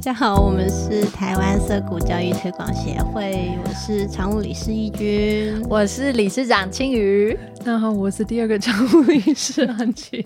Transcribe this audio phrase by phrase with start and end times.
[0.00, 7.38] 家好，我们是台湾色谷教育推广协会，我是常务理事义军，我是理事长青鱼。
[7.66, 10.24] 那好，我是第二个常务理事安琪。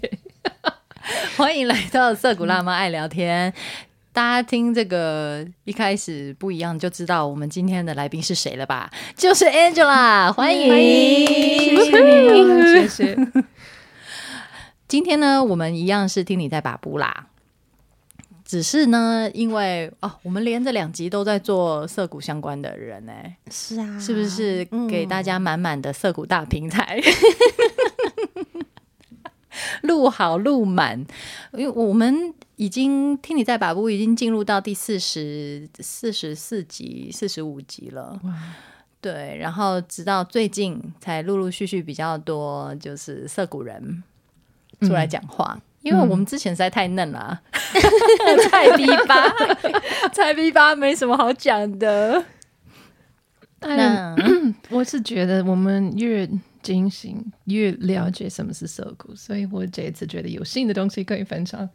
[1.36, 3.52] 欢迎来到色谷辣妈爱聊天。
[4.12, 8.88] 大家听这个一开始不一样，就知道我们今天的来宾是谁了吧？
[9.16, 10.68] 就是 Angela，欢迎，
[11.26, 13.18] 谢谢，谢谢。
[14.86, 17.26] 今天呢，我们一样是听你在把布啦。
[18.54, 23.12] 只是呢，因为哦，我们连着两集都在做涩谷相关的人呢，
[23.50, 27.00] 是啊，是不是给大家满满的涩谷大平台？
[29.82, 31.04] 录好录满，
[31.54, 38.20] 因为我们已经听你在把布已经进入到第四十四十四集、四十五集了。
[39.00, 44.04] 对，然后直到最近才陆陆续续比较多，就是涩谷人
[44.82, 45.60] 出来讲话。
[45.84, 47.40] 因为我们之前实在太嫩了，
[48.50, 49.32] 菜逼吧，
[50.12, 52.24] 菜逼吧，没什么好讲的。
[53.60, 54.16] 那
[54.70, 56.28] 我是觉得我们越
[56.62, 61.68] 精心越了解什么是涩谷，所以我这一次觉得有新的东西可以分享。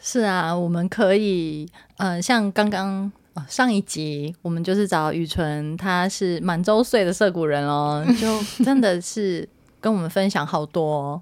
[0.00, 1.68] 是啊，我们可以，
[1.98, 3.10] 呃，像刚刚
[3.48, 9.48] 上一集，我们就是找雨纯，他是满周岁的涩谷人哦，就真的是
[9.80, 11.20] 跟我们分享好多。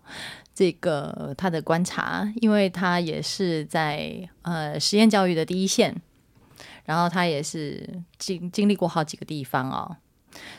[0.55, 5.95] 这个他的观察，因为他也是在呃实验教育的第一线，
[6.85, 9.97] 然后他也是经经历过好几个地方哦，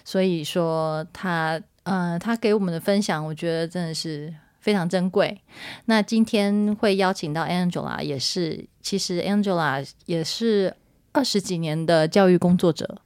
[0.03, 5.41] 所以说他呃他给我们的分享，我觉得真的是非常珍贵。
[5.85, 10.75] 那今天会邀请到 Angela，也是其实 Angela 也是
[11.11, 12.97] 二十几年的教育工作者，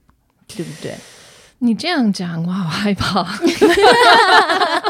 [0.46, 0.94] 对不对？
[1.60, 3.26] 你这样讲，我好害怕，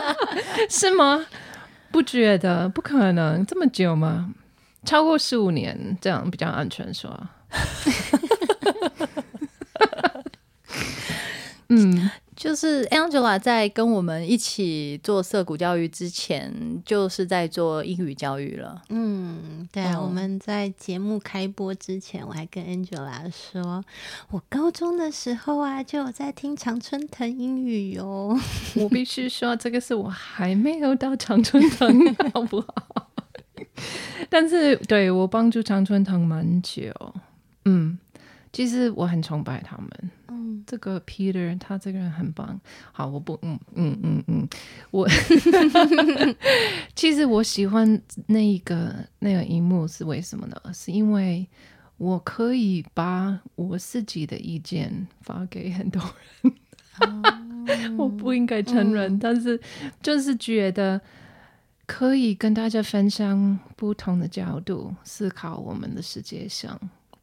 [0.69, 1.26] 是吗？
[1.91, 4.32] 不觉得不可能这么久吗？
[4.84, 7.31] 超过十五年这样比较安全，是吧？
[11.69, 18.81] 嗯，就是 Angela 在跟我们一起做色谷教育之前，就是在做英语教育了。
[18.91, 23.84] 嗯，对啊，我们在节目开播之前，我还跟 Angela 说，
[24.31, 28.38] 我高中的时候啊，就有在听常春藤英语哟。
[28.78, 33.10] 我必须说，这个是我还没有到常春藤，好不好？
[34.31, 36.93] 但是对我帮助常春藤蛮久，
[37.65, 37.98] 嗯。
[38.53, 42.59] 其实我很崇拜他们，嗯，这个 Peter 他这个人很棒。
[42.92, 44.48] 好，我不，嗯嗯嗯嗯，
[44.91, 45.06] 我
[46.94, 50.56] 其实我喜欢那一个那个一幕是为什么呢？
[50.72, 51.47] 是因为
[51.97, 56.03] 我可以把我自己的意见发给很多
[56.42, 59.60] 人， 我不应该承认，但是
[60.03, 61.00] 就是觉得
[61.86, 66.78] 可以跟大家分享不同的角度思考我们的世界上。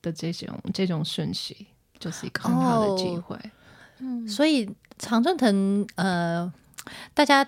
[0.05, 1.65] 的这种这种顺序，
[1.97, 3.35] 就是一个很好的机会。
[3.97, 6.51] 嗯，所以常春藤，呃，
[7.15, 7.47] 大家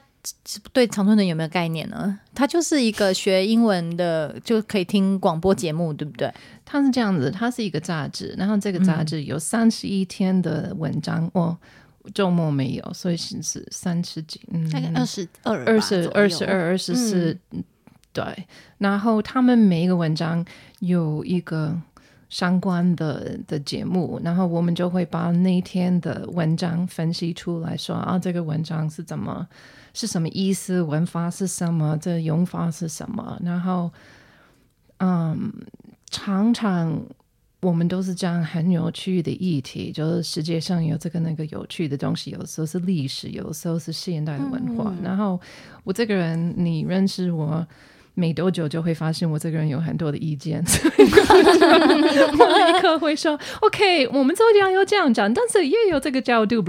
[0.73, 2.17] 对常春藤有没有概念呢？
[2.33, 6.33] 他就是一个学英文的，就可以听广播节目，对不对？
[6.65, 11.55] 他是这样子，它是一个杂志，然后这个杂志有三十一天的文章，哦，
[12.13, 17.37] 周末没有，所以是是三十几，嗯，大概二十二、二十二、十二、二十四，
[18.11, 18.47] 对。
[18.79, 20.43] 然后他们每一个文章
[20.79, 21.79] 有一个。
[22.29, 29.47] 相关的的节目，然后我们就会把那天的文章分析出来说啊，这个文章是怎么
[29.93, 33.89] 是什么意思，文法是什么，这用法是什么，然后
[34.97, 35.53] 嗯，
[36.09, 37.01] 常常
[37.61, 44.93] 我们都是这样很有趣的议题，就是世界上有这个那个有趣的东西，有时候是历史，有时候是现代的文化。
[45.01, 45.39] 然后
[45.85, 47.65] 我这个人，你认识我。
[48.19, 50.59] 没多久就会发现我这个人有很多的意见，
[50.97, 56.59] 我立刻会说 OK，我们这样要这样讲，但是也有这个角度，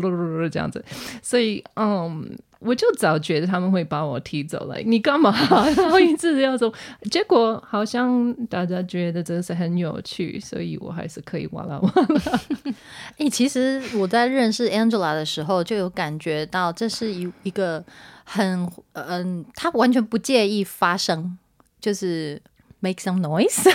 [0.50, 0.84] 这样子。
[1.22, 4.76] 所以，嗯，我就早觉得他们会把我踢走了。
[4.84, 5.34] 你干嘛？
[5.74, 6.70] 然后一直要走，
[7.10, 12.40] 结果好像大家觉得这是很有趣，所以我还是可以哇啦哇啦。
[13.16, 17.82] 哎，其实我在认识 Angela 的时候就有感觉到，这是一一个。
[18.30, 21.38] 很嗯，他完全不介意发声，
[21.80, 22.40] 就是
[22.80, 23.64] make some noise，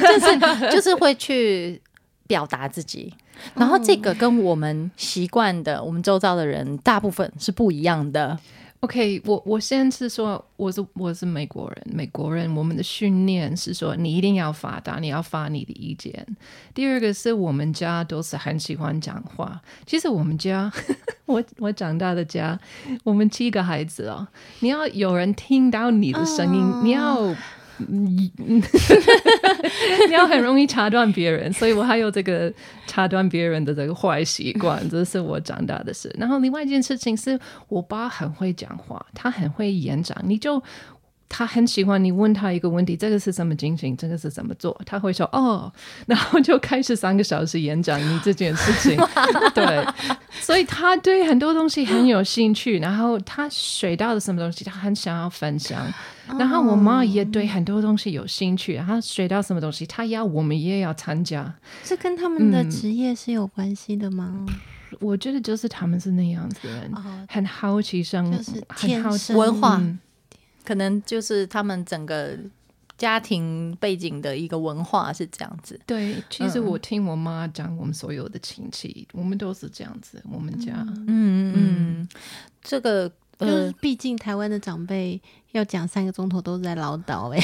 [0.00, 1.80] 就是就是会去
[2.26, 3.12] 表达自己。
[3.54, 8.38] 然后这个跟我们习惯的，我们周遭的人大部分是不一样的。
[8.80, 16.24] OK，我我先是说，我是我是美国人，美国人我们的训练是说，你一定要发达，你要发你的意见。
[16.74, 19.60] 第二个是我们家都是很喜欢讲话。
[19.86, 20.70] 其实我们家，
[21.24, 22.58] 我我长大的家，
[23.02, 24.28] 我们七个孩子哦，
[24.60, 27.34] 你要有人听到你的声音，你要
[30.08, 32.52] 你要很容易插断别人，所以我还有这个
[32.86, 36.14] 插断别人的这个坏习惯，这是我长大的事。
[36.18, 37.38] 然后另外一件事情是
[37.68, 40.62] 我爸很会讲话，他很会演讲，你就。
[41.28, 45.72] 他很喜欢你问他一个问题，这个是什么进行，这个是怎么做，他会说哦，
[46.06, 48.96] 然后就开始三个小时演讲你这件事情。
[49.54, 49.86] 对，
[50.30, 55.86] 所以他对很多东西很有兴趣，然后他学到的什么东西，他很想要分享。
[56.38, 61.54] 然后我妈也对很多东西有兴趣，然后学到什么东西，她要我们也要参加。
[61.84, 64.44] 这跟他们的职业是有关系的吗？
[64.98, 66.92] 我觉得就是他们是那样子的人，
[67.28, 69.80] 很好奇，生就是很好生文化。
[70.66, 72.36] 可能就是他们整个
[72.98, 75.78] 家庭背景的一个文化是这样子。
[75.86, 80.22] 对，其实我听我妈讲，我们所有的亲戚，我们都是这样子。
[80.30, 82.08] 我们家，嗯嗯，嗯
[82.62, 83.08] 这个
[83.38, 85.20] 就是毕竟台湾的长辈
[85.52, 87.38] 要讲三个钟头都在唠叨哎。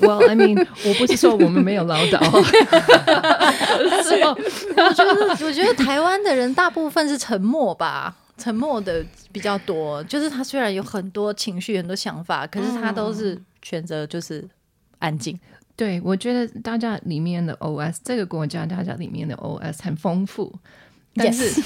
[0.00, 2.18] Well, I mean，我不是说我们没有唠叨，
[4.02, 4.34] 是吗？
[4.76, 8.14] 我觉得，我觉得台湾的人大部分是沉默吧。
[8.36, 14.46] 沉默的比较多，就是他虽然有很多情绪、很多想法，可是他都是选择就是
[14.98, 15.38] 安静。
[15.76, 20.52] 对，我觉得大家里面的 OS，这个国家大家里面的 OS 很丰富，
[21.14, 21.62] 但是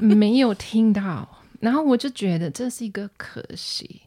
[0.00, 1.28] 没有听到，
[1.60, 4.02] 然后我就觉得这是一个可惜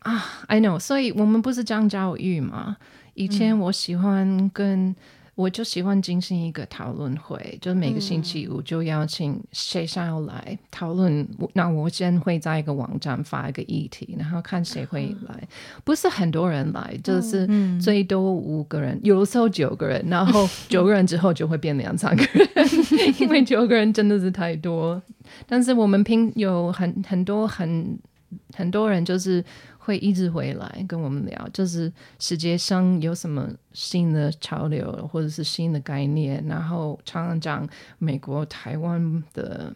[0.00, 0.42] 啊。
[0.46, 2.76] I know，所以我们不是讲教育嘛？
[3.14, 4.94] 以前我喜欢跟。
[5.38, 11.24] 我就喜欢进行一个讨论会，就是每个星期五就邀请谁想要来讨论。
[11.52, 15.48] 那我先会在一个网站发一个议题，然后看谁会来。
[15.84, 17.48] 不是很多人来，就是
[17.80, 22.48] 最多五个人，有的时候九个人，然后九个人之后就会变两三个人，
[23.20, 25.00] 因为九个人真的是太多。
[25.46, 27.96] 但是我们拼有很很多很
[28.56, 29.44] 很多人就是。
[29.88, 39.72] 会一直回来跟我们聊，就是世界上有什么新的潮流或者是新的概念，然后常常讲美国、台湾的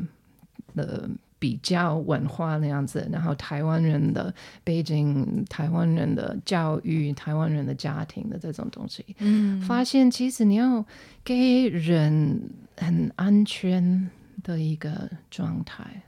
[0.75, 4.33] 的比较文化那样子，然后台湾人的
[4.63, 10.85] 背景、台湾人的教育、台湾人的家庭的这种东西，嗯，发现其实你要
[11.25, 12.39] 给人
[12.77, 14.11] 很安全
[14.43, 16.03] 的一个状态。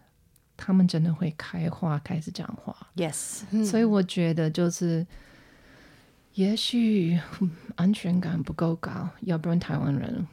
[0.56, 2.74] 他们真的会开花，开始讲话。
[2.96, 5.06] Yes，所以我觉得就是，
[6.34, 7.18] 也许
[7.74, 10.26] 安全感不够高，要不然台湾人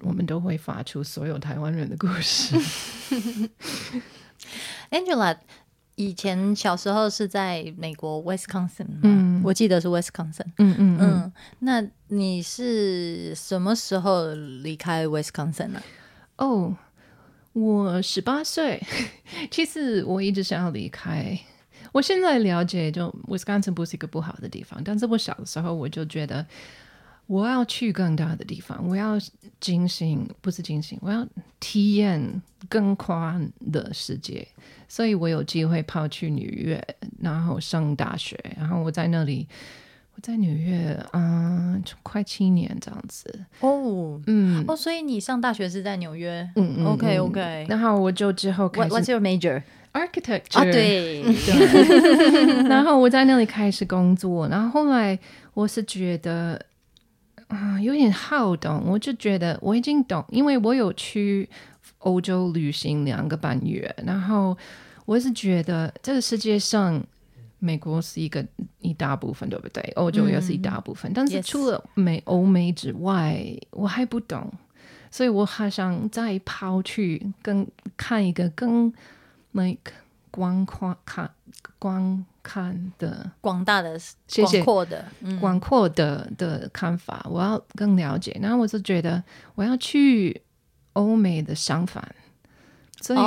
[0.00, 2.56] 我们都会发出所有台湾人的故事。
[4.90, 5.36] Angela
[5.94, 11.32] 以前小时候是在美国 Wisconsin，嗯，我记得是 Wisconsin，嗯嗯嗯。
[11.58, 15.82] 那你是什么时候离开 Wisconsin 呢？
[16.36, 16.76] 哦。
[17.56, 18.78] 我十八岁，
[19.50, 21.38] 其实我一直想要离开。
[21.90, 26.46] 我现在了解，就 Wisconsin 不是一个不好的地方，但是我小的时候我就觉得
[27.26, 29.18] 我要去更大的地方，我要
[29.58, 31.26] 进行，不是进行，我要
[31.58, 34.46] 体验更宽的世界。
[34.86, 36.86] 所以我有机会跑去纽约，
[37.22, 39.48] 然后上大学，然后我在那里。
[40.16, 43.28] 我在纽约，嗯，快七年这样子
[43.60, 49.62] 哦，嗯，哦，所以你上大学是在纽约，嗯嗯，OK OK，然后我就之后开始，What's your major?
[49.92, 51.22] Architecture 啊，对，
[52.66, 55.18] 然后我在那里开始工作，然后后来
[55.52, 56.58] 我是觉得
[57.48, 61.46] 啊有点好动，我就觉得我已经懂，因为我有去
[61.98, 64.56] 欧洲旅行两个半月，然后
[65.04, 67.04] 我是觉得这个世界上。
[67.66, 68.46] 美国是一个
[68.78, 69.82] 一大部分，对不对？
[69.96, 74.52] 欧洲也是一大部分，但是除了美欧美之外，我还不懂，
[75.10, 78.92] 所以我还想再抛去更看一个更
[79.50, 79.92] like
[80.30, 81.28] 广阔看
[81.78, 83.98] 观看的广大的
[84.36, 85.04] 广阔的
[85.40, 88.38] 广阔的的看法，我要更了解。
[88.40, 89.22] 然后我就觉得
[89.56, 90.40] 我要去
[90.92, 92.14] 欧美的相反。
[93.06, 93.18] 所以，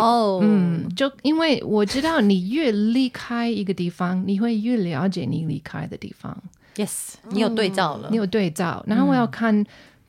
[0.42, 6.38] 嗯，就因为我知道，你越离开一个地方，你会越了解你离开的地方。
[6.76, 8.84] Yes，你有对照了，你有对照。
[8.86, 9.66] 然后我要看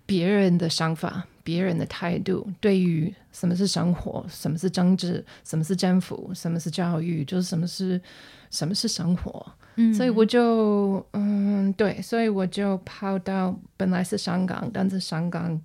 [0.07, 8.01] 别人的想法、别人的态度，对于什么是生活、什么是政治、什么是政府、什么是教育，就是什么是
[8.51, 9.47] 什么是生活。
[9.77, 15.61] 嗯，所以我就，嗯，对，所以我就跑到本来是香港，但是香港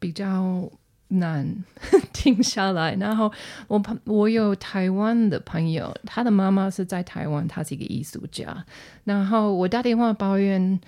[0.00, 0.66] 比较。
[1.08, 1.46] 难
[2.12, 3.30] 停下来，然后
[3.68, 8.64] 我朋我有台湾的朋友，他的妈妈是在台湾，他是一个艺术家。
[9.04, 10.80] 然后我打电话抱怨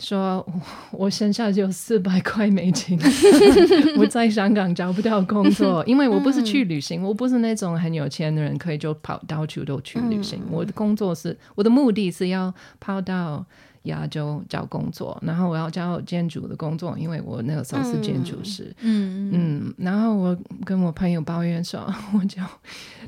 [0.00, 0.46] 说，
[0.92, 2.98] 我身上只有四百块美金，
[3.98, 10.40] 我在香港找不到工作，因为我不是去旅行，我不是那种很有钱的人，可以就跑到处都去旅行。
[10.50, 13.44] 我的工作是，我的目的是要跑到
[13.84, 18.74] 亚洲找工作，然后我要找建筑的工作，因为我那个时候是建筑师。
[18.80, 21.80] 嗯嗯嗯，然后我跟我朋友抱怨说，
[22.14, 22.42] 我就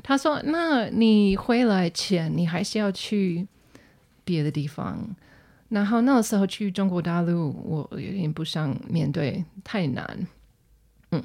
[0.01, 3.47] 他说，那你回来前，你还是要去
[4.23, 4.97] 别的地方。
[5.69, 10.27] 然后那个时候去中国大陆，我有点不想面对，太难。
[11.11, 11.23] 嗯，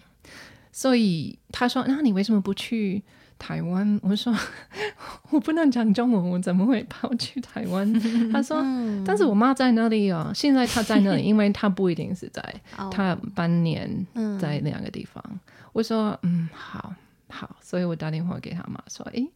[0.71, 3.03] 所以他说，那你为什么不去
[3.39, 3.99] 台湾？
[4.03, 4.35] 我说
[5.31, 7.91] 我不能讲中文，我怎么会跑去台湾？
[8.33, 8.61] 他说，
[9.05, 12.43] 但是我妈在那里哦，现在她在那里， 因为她不一定是在，
[12.77, 15.23] 哦她半年嗯在两个地方。
[15.73, 16.95] 我说，嗯，好。
[17.29, 19.29] 好，所以我打电话给他妈说：“诶，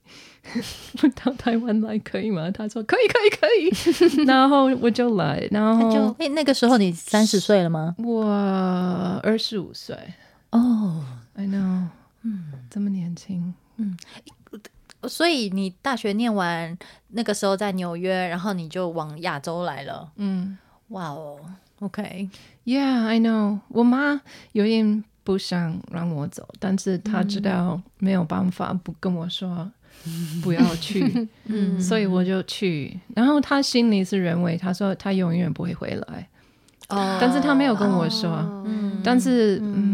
[1.03, 3.31] 我到台湾来可以吗？”他说：“可以，可以，
[3.69, 7.97] 可以。”然后我就来，然后就哎、那个时候你三十岁了吗？
[7.99, 8.25] 我
[9.25, 9.97] 二十五岁
[10.53, 11.05] 哦
[11.35, 11.87] ，，I know，
[12.23, 13.53] 嗯，这么年轻，
[15.09, 16.77] 所以你大学念完，
[17.09, 20.11] 那个时候在纽约，然后你就往亚洲来了。
[20.17, 20.59] 嗯。
[20.89, 21.39] 哇哦
[21.79, 24.21] ，OK，，Yeah，I know，我妈
[24.53, 29.71] 有点不想让我走，但是她知道没有办法不跟我说
[30.43, 31.81] 不要去， 嗯。
[31.81, 32.99] 所以我就去。
[33.15, 36.29] 然后她心里是认为，她说她永远不会回来，
[36.89, 38.29] 哦但是她没有跟我说。
[38.67, 39.01] 嗯。
[39.05, 39.90] 但是，嗯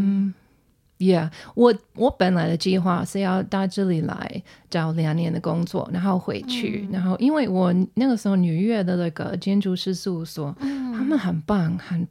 [0.99, 12.07] ，Yeah，我我本来的计划是要到这里来找两年的工作，然后回去，然后因为我那个时候纽约的那个建筑师事务所，他们很棒，很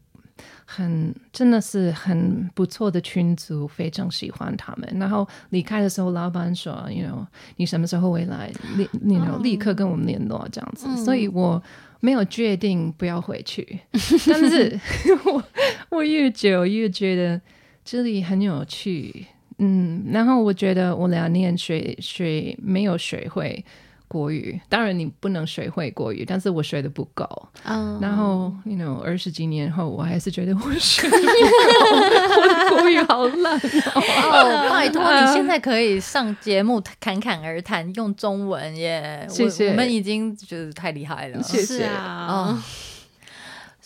[0.65, 4.89] 很真的是很不错的群组，非常喜欢他们。
[4.99, 7.25] 然后离开的时候，老板说，you know，
[7.57, 8.51] 你什么时候回来？
[8.75, 10.87] 立，you know，立刻跟我们联络这样子。
[11.03, 11.61] 所以我
[11.99, 13.79] 没有决定不要回去，
[14.27, 14.79] 但是
[15.25, 15.43] 我
[15.89, 17.39] 我越久越觉得
[17.85, 19.27] 这里很有趣，
[19.59, 23.63] 嗯，然后我觉得我两年学学没有学会
[24.07, 27.27] 国语，当然你不能学会国语，但是我学的不够。
[27.63, 31.31] 嗯然后，you know，二十几年后，我还是觉得我学的不够，
[32.41, 33.55] 我的国语好烂。
[33.55, 39.27] 哦，拜托，你现在可以上节目侃侃而谈，用中文耶！
[39.29, 41.41] 谢谢我，我们已经觉得太厉害了。
[41.43, 42.57] 谢谢啊，哦，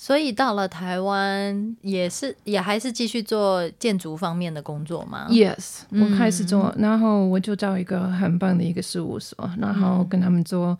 [0.01, 6.48] 所以到了台湾，也是也还是继续做建筑方面的工作吗？Yes，我开始嗯。
[6.48, 10.79] 做，然后我就找一个很棒的一个事务所，然后跟他们做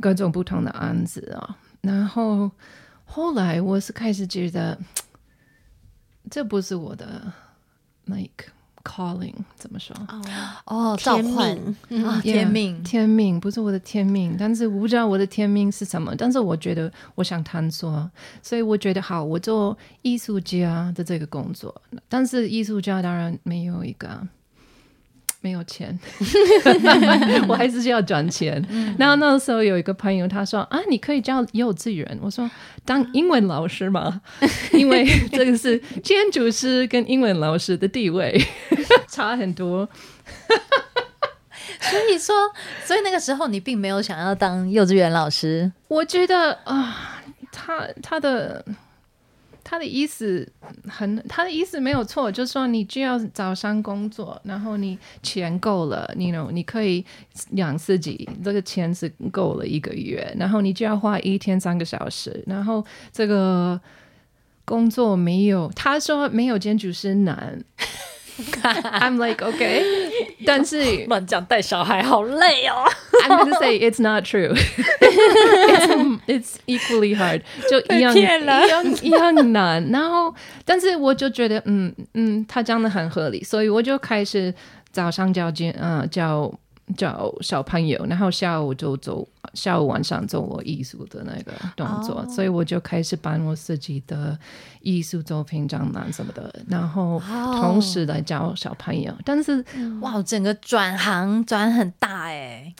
[0.00, 2.50] 各种不同的案子啊、然后
[3.04, 4.76] 后来我是开始觉得，
[6.28, 7.32] 这不是我的
[8.06, 8.46] like
[8.88, 9.94] calling，怎么说？
[10.64, 12.82] 哦，召天唤命啊，天命。
[12.82, 16.14] 天命不是我的天命，但是我不知道我的天命是什么。
[16.16, 18.10] 但是我觉得我想探索，
[18.42, 21.74] 所以我觉得好，我做艺术家的这个工作。
[22.08, 24.26] 但是艺术家当然没有一个
[25.40, 25.96] 没有钱，
[27.48, 28.62] 我还是要赚钱。
[28.98, 32.18] 然后那个时候有一个朋友他说啊，你可以教幼稚园。
[32.20, 32.50] 我说
[32.84, 34.20] 当英文老师嘛，
[34.72, 38.40] 因为这个是建筑师跟英文老师的地位
[39.08, 39.88] 差很多。
[41.80, 42.34] 所以说，
[42.84, 45.70] 所以那个时候你并没有想要当幼稚园老师。
[45.86, 48.64] 我觉得啊、他他的
[49.70, 50.50] 他的意思
[50.88, 57.04] 很，他的意思没有错，就是说你就要找上工作，然后你钱够了，你 know 你可以
[57.50, 62.82] 养自己，这个钱是够了一个月，然后你就要花一天三个小时，然后
[63.12, 63.78] 这个
[64.64, 67.62] 工作没有，他说没有建筑师难。
[68.62, 69.82] I'm like okay，
[70.46, 72.84] 但是乱讲带小孩好累哦。
[73.24, 74.54] I'm gonna say it's not true.
[75.00, 77.42] it's, it's equally hard.
[77.68, 79.88] 就一样一样一样难。
[79.90, 84.54] 然后，但是我就觉得，嗯嗯，他讲的很合理，所以我就开始
[84.92, 86.52] 早上教见，呃，教
[86.96, 94.38] 教小朋友，然后下午就做，下午晚上做我艺术的那个动作，所以我就开始办我自己的
[94.80, 97.20] 艺术作品展览什么的，然后
[97.60, 99.12] 同时来教小朋友。
[99.24, 99.64] 但是
[100.00, 102.74] 哇，整个转行转很大哎。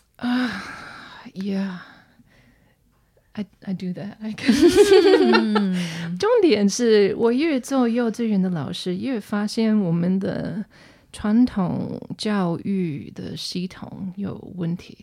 [1.34, 1.76] Yeah,
[3.34, 4.14] I I do that.
[4.20, 5.76] I can.
[6.18, 10.64] 重点是我越做幼稚园的老师，越发现我们的
[11.18, 14.96] 传统教育的系统有问题。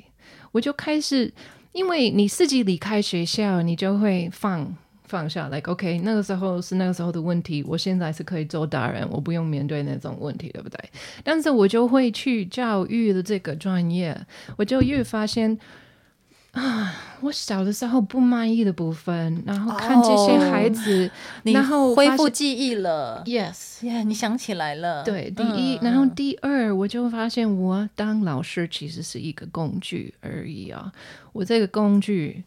[0.54, 1.30] 我就开始，
[1.74, 10.80] 因为你自己离开学校，你就会放放下来 OK，那个时候是那个时候的问题，我现在是可以做大人，我不用面对那种问题，对不对？
[11.22, 14.18] 但是我就会去教育的这个专业，
[14.56, 15.60] 我就越发现。
[16.56, 21.10] 啊，我小的时候不满意的部分，然后看这些孩子，
[21.44, 23.22] 你然后恢复记忆了。
[23.26, 25.04] yes，耶你想起来了。
[25.04, 30.92] 对，第一，嗯然后第二，我就发现我当老师其实是一个工具而已啊。
[31.34, 32.44] 我这个工具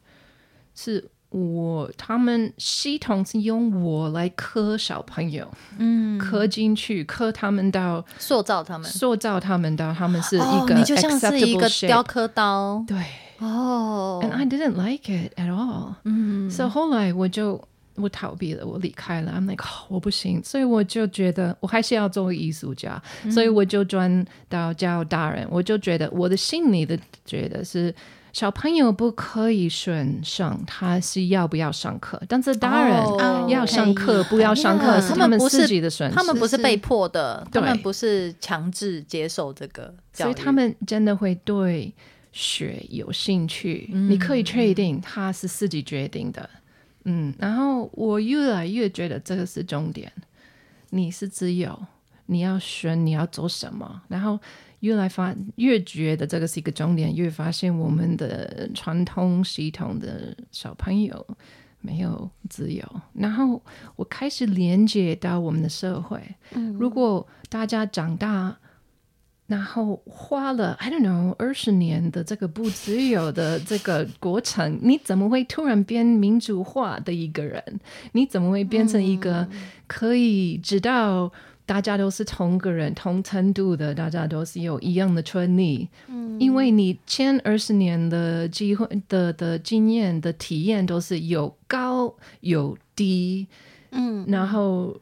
[0.75, 5.47] 是我他们系统是用我来刻小朋友，
[5.77, 12.83] 嗯，刻进去，刻他们到塑造他们，塑造他们到他们是一哦，个你就像是一个雕刻刀。
[12.87, 12.97] 对
[13.39, 15.95] 哦，and I didn't like it at all。
[16.05, 17.63] 嗯，所以后来我就
[17.95, 19.33] 我逃避了，我离开了。
[19.33, 25.47] I'm like，、哦、我不行，所以我就觉得我还是要做艺术家，所以我就转到教大人。
[25.51, 27.95] 我就觉得我的心里的觉得是。
[28.31, 32.21] 小朋友不可以选上，他是要不要上课？
[32.29, 36.15] 但是大人哦要上课，不要上课，他们不是自己的选择。
[36.15, 41.93] 他们不是被迫的，他们不是强制接受这个教育，所以他们真的会对
[42.33, 43.89] 学有兴趣。
[43.93, 46.49] 你可以确定他是自己决定的，
[47.05, 47.35] 嗯。
[47.39, 50.13] 然后我越来越觉得这个是重点，
[50.91, 51.87] 你是自由，
[52.27, 54.39] 你要选你要做什么，然后。
[54.81, 61.27] 越来发越觉得这个是一个重点，越发现我们的传统系统的小朋友
[61.81, 62.85] 没有自由。
[63.13, 63.61] 然后
[63.97, 66.23] 我开始连接到我们的社会，
[66.79, 68.57] 如果大家长大，
[69.49, 77.63] 然后花了 I don't know 二十年的这个不自由的这个过程，你怎么会突然变民主化的一个人？
[78.13, 79.49] 你怎么会变成一个
[79.89, 81.33] 可以知道？
[81.65, 85.87] 大家都是同个人、同程度的，大家都是有一样的权利。
[86.07, 93.47] 嗯，因为你前二十年的机会的的经验的体验都是有高有低，
[93.91, 94.99] 嗯，然后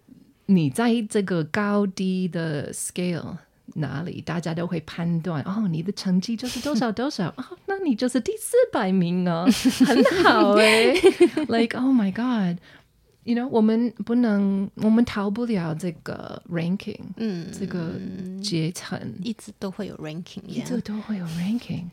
[0.46, 3.36] 你在这个高低的 scale
[3.76, 9.46] 哪里，大家都会判断哦，你的成绩就是多少多少哦，那你就是第四百名哦，
[9.86, 10.92] 很好诶
[11.48, 12.58] like oh my god。
[13.24, 17.94] You know，我们不能，我们逃不了这个 ranking，嗯，这个
[18.40, 21.86] 阶层，一直都会有 ranking，一直都会有 ranking。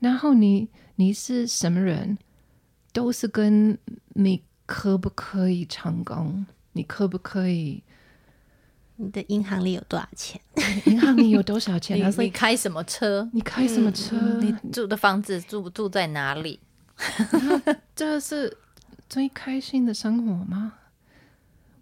[0.00, 2.18] 然后你你是什么人，
[2.92, 3.78] 都是跟
[4.14, 7.80] 你可不可以成功，你可不可以，
[9.00, 10.38] 你的银行里有多少钱？
[10.84, 11.96] 银行里有多少钱？
[12.18, 13.28] 你开什么车？
[13.32, 14.14] 你开什么车？
[14.40, 16.60] 你住的房子住住在哪里？
[17.96, 18.54] 这是
[19.08, 20.74] 最开心的生活吗？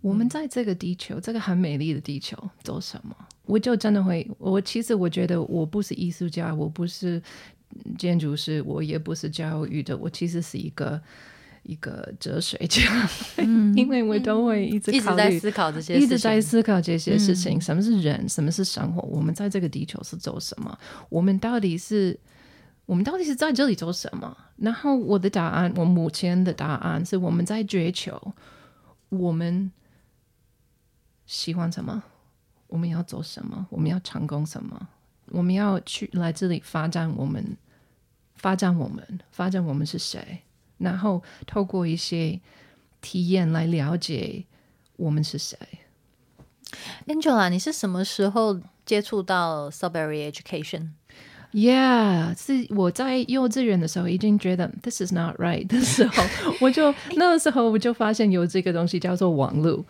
[0.01, 3.15] 我们在这个地球，这个很美丽的地球做什么？
[3.47, 7.21] 我就真的会，我其实我觉得我不是艺术家，我不是
[7.99, 11.01] 建筑师，我也不是教育的，我其实是一个
[11.69, 12.81] 一个哲学家，
[13.77, 15.15] 因为我都会一直一直。
[15.15, 19.03] 在思考这些事情，一直在思考这些事情，什么是人，什么是生活？
[19.03, 20.77] 我们在这个地球是做什么？
[21.11, 22.19] 我们到底是，
[22.87, 24.35] 我们到底是在这里做什么？
[24.57, 28.19] 然后我的答案，我目前的答案是我们在追求，
[29.11, 29.71] 我们
[31.27, 32.03] 喜欢什么，
[32.67, 34.89] 我们要做什么，我们要成功什么，
[35.27, 37.45] 我们要去来这里发展我们，
[38.37, 40.41] 发展我们，发展我们是谁，
[40.79, 42.41] 然后透过一些
[43.01, 44.45] 体验来了解
[44.97, 45.59] 我们是谁。
[47.07, 50.91] Angela，你是什么时候接触到 Subaru Education？
[51.51, 56.23] Yeah，是我在幼稚园的时候已经觉得 this is not right 的时候，
[56.61, 59.83] 我就 那个时候我就发现有这个东西叫做网络。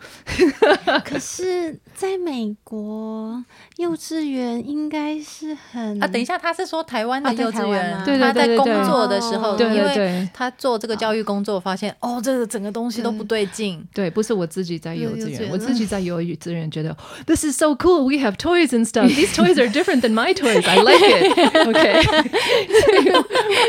[1.03, 3.43] 可是，在美国
[3.75, 13.85] 幼稚园应该是很啊，等一下，他是说台湾的啊在幼稚园，台湾吗对对他在工对对对作的时候，哦对因为对对他做这个教育工作，发现哦，这个整个东西都不对劲。
[13.93, 16.95] 对，不是我自己在幼稚园，幼稚园我自己在幼稚园觉得
[17.25, 18.03] this is so cool.
[18.05, 19.09] We have toys and stuff.
[19.09, 20.65] These toys are different than my toys.
[20.65, 21.48] I like it.
[21.67, 21.93] OK，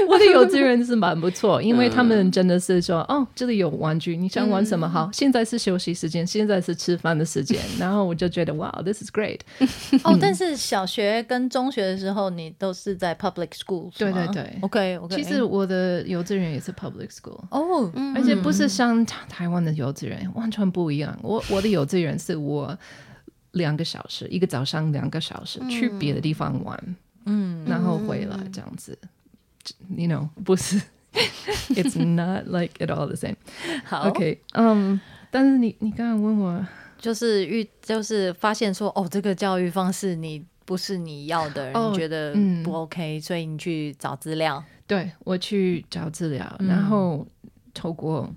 [0.08, 4.88] 我的幼稚园是蛮不错， 因为他们真的是说，哦，这里有玩具，你想玩什么？
[4.88, 7.58] 好，现在是休息时间，现在是吃饭的时间。
[7.78, 9.40] 然后我就觉得， 哇，this is great。
[10.04, 15.16] 哦，但是小学跟中学的时候，你都是在 public school，对对对，OK OK。
[15.16, 17.40] 其实我的幼稚园也是 public school。
[17.50, 21.16] 哦，而且不是像台台湾的幼稚园，完全不一样。
[21.22, 22.76] 我我的幼稚园是我
[23.52, 26.96] 两个小时，一个早上两个小时、去别的地方玩，
[27.30, 28.98] 嗯，然后回来这样子。
[29.88, 30.80] You know， 不是
[31.70, 33.36] ，It's not like at all the same。
[33.84, 34.08] 好。
[34.08, 36.66] OK，嗯、但是你你刚刚问我，
[36.98, 42.62] 就是遇就是发现说，哦，这个教育方式你不是你要的，哦你觉得嗯。
[42.62, 44.62] 不 OK，、所以你去找资料。
[44.86, 47.24] 对我去找资料，然后
[47.72, 48.28] 透过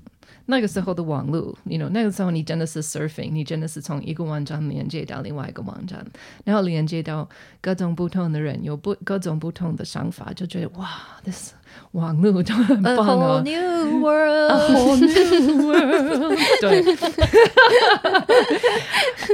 [0.45, 6.05] 那个时候的网络，you know，那个时候你真的是 surfing，你真的是从一个网站连接到另外一个网站，
[6.43, 7.27] 然后连接到
[7.61, 10.89] 各种不同的人，有不各种不同的想法，就觉得哇
[11.23, 11.53] ，this
[11.91, 13.41] 网络都很 A 棒 whole 哦。
[13.45, 16.83] new world，whole new world，对，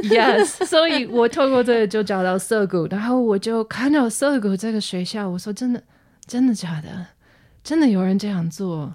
[0.09, 5.81] yes，所以我透过这个就找到涩谷，然后我就看到涩谷这个学校，我说真的，
[6.27, 7.07] 真的假的？
[7.69, 8.91] 真的有人这样做、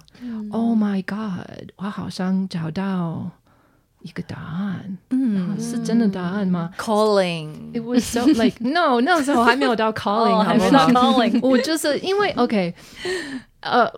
[0.51, 1.71] o h my God！
[1.77, 3.31] 我好像找到
[4.01, 12.75] 一个答案，嗯，是真的答案吗？calling，It was so like no，那时候还没有到 calling，、还没到 calling 我就是因为 OK，
[13.61, 13.89] 呃，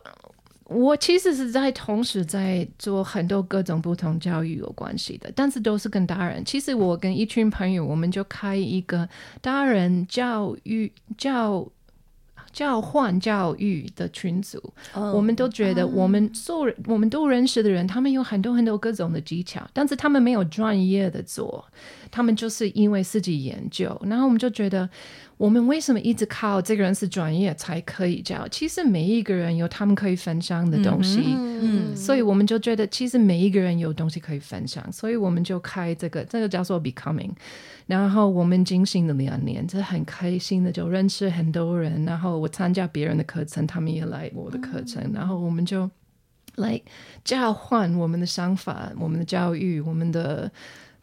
[0.66, 6.46] 我其实是在同时在做很多各种不同教育有关系的，但是都是跟大人。
[6.46, 9.10] 其实我跟一群朋友，我们就开一个
[9.42, 11.68] 大人教育教。
[12.58, 14.58] 交换教育的群组，
[15.14, 21.64] 我们都觉得我们所有人我们都认识的人，他们有很多很多各种的技巧，但是他们没有专业的做，
[22.10, 24.90] 他们就是因为自己研究，然后我们就觉得，
[25.38, 28.48] 我们为什么一直靠这个人是专业才可以教？
[28.48, 37.34] 其实每一个人有他们可以分享的东西，嗯所以我们就觉得，其实每一个人有东西可以分享，所以我们就开这个，这个叫做 Becoming。
[37.88, 45.90] 然后我们进行了两年，这很开心的就认识很多人，然后我参加别人的课程，他们也来我的课程，然后我们就
[46.56, 46.80] 来
[47.24, 50.52] 交换我们的想法、我们的教育、我们的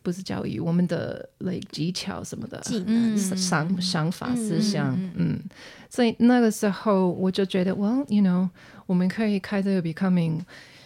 [0.03, 3.17] 不是教育，我们的 like 技巧什么的技能。
[3.17, 5.41] 想想法、思想，嗯，
[5.89, 8.49] 所以那个时候我就觉得，well you know，
[8.85, 10.41] 我们可以开这个 becoming。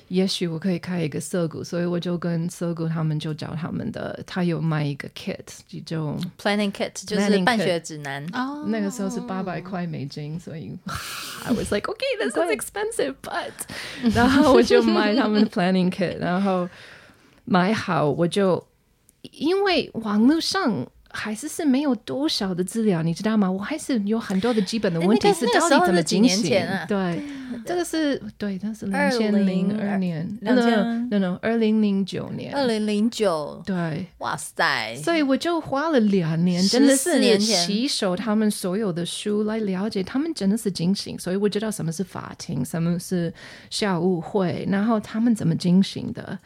[0.08, 5.36] 也许我可以开一个涩谷，所以我就跟涩谷他们就找他们的，他有卖一个 kit，
[5.84, 8.24] 就 planning kit 就是办学指南。
[8.32, 10.72] 哦那个时候是八百块美金，所以
[11.44, 13.52] I was like okay this is expensive but
[14.14, 16.68] 然后我就买他们的 planning kit，然后
[17.44, 18.66] 买好我就
[19.22, 20.86] 因为网络上。
[21.18, 23.50] 还是是没有多少的资料，你知道吗？
[23.50, 26.44] 我还是有很多的基本的问题是到底怎么进行？
[26.44, 27.20] 前啊对，
[27.66, 34.94] 这个是对，那是两千零二年，2000 no no 二零零九年，二零零九，对，哇塞！
[35.02, 43.34] 所以我就花了两年，真的14是年前吸收他们所有的书来了解，他们真的是进行，所以我知道什么是法庭，什么是
[43.70, 46.38] 校务会，然后他们怎么进行的。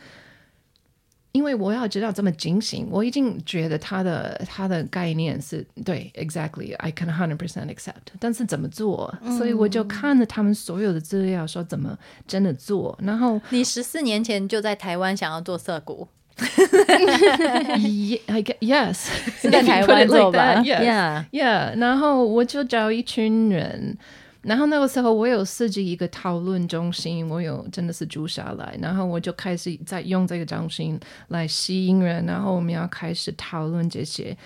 [1.33, 8.13] 因为我要知道怎么进行，我已经觉得他的他的概念是对，exactly，I can hundred percent accept。
[8.21, 9.13] 但是怎么做？
[9.39, 19.07] 所以我就看了他们所有的资料，说怎么真的做，然后你十四年前就在台湾想要做涩谷， Ye- I yes，
[19.41, 20.63] 是在台湾 做吧.
[20.63, 23.97] Yeah Yeah，然后我就找一群人，
[24.43, 34.37] 然后那个时候我有设计一个讨论中心，我有真的是住下来，然后我就开始在用这个中心来吸引人，然后我们要开始讨论这些。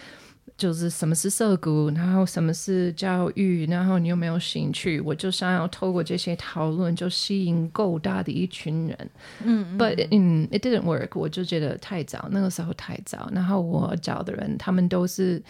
[0.56, 4.98] 就是什么是社谷，然后什么是教育，然后你有没有兴趣？
[5.02, 9.11] 我就想要透过这些讨论，就吸引够大的一群人。
[9.44, 13.28] 嗯，But 嗯、it didn't work，我就觉得太早，那个时候太早。
[13.35, 15.42] 然后我找的人，他们都是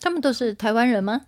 [0.00, 1.20] 他们都是台湾人吗？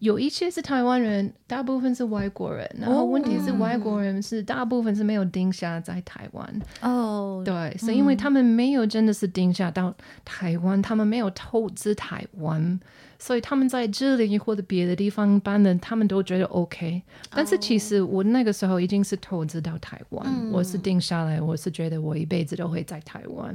[0.00, 2.68] 有一些是台湾人，大部分是外国人。
[2.78, 6.62] 然后问题是，外国人是大部分是没有定下在台湾。
[6.82, 12.78] 哦，对，是因为他们没有真的是定下到台湾，他们没有投资台湾，
[13.18, 17.02] 所以他们在这里或者别的地方办的，他们都觉得 OK。
[17.30, 23.54] 但是其实我那个时候已经是投资到台湾，我是定下来，我是觉得我一辈子都会在台湾，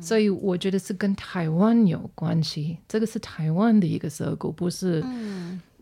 [0.00, 2.78] 所以我觉得是跟台湾有关系。
[2.88, 5.04] 这个是台湾的一个涩谷，不是。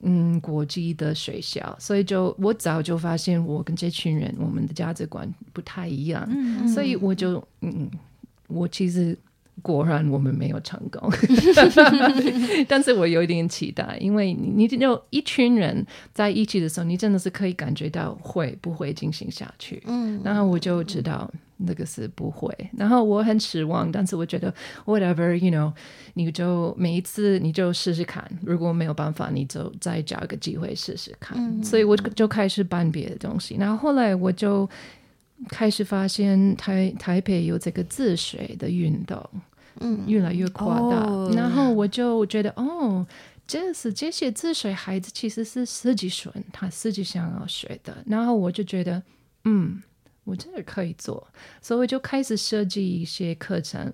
[0.04, 6.28] 嗯，国际的学校，所以就我早就发现我跟这群人我们的价值观不太一样，
[6.66, 7.88] 所以我就嗯，
[8.48, 9.16] 我其实
[9.62, 11.10] 果然我们没有成功，
[12.68, 21.30] 但是我有一点期待，因为你你就一群人在一起的时候，你真的是可以感觉到会不会进行下去，嗯，然后我就知道。
[21.64, 24.52] 那个是不会，然后我很失望，但是我觉得
[24.84, 25.72] whatever，you know，
[26.14, 31.62] 你就每一次你就试试看，如果没有办法，你就再找一个机会试试看。
[31.62, 34.68] 所以我就开始办别的东西，然后后来我就
[35.50, 39.24] 开始发现台台北有这个自水的运动，
[39.80, 41.30] 嗯，越来越夸大，哦。
[41.34, 43.06] 然后我就觉得哦。
[43.44, 49.02] 这是这些自学孩子其实是自己选，他自己想要学的，然后我就觉得，
[49.44, 49.82] 嗯，
[50.24, 51.26] 我真的可以做，
[51.60, 53.92] 所以我就开始设计一些课程，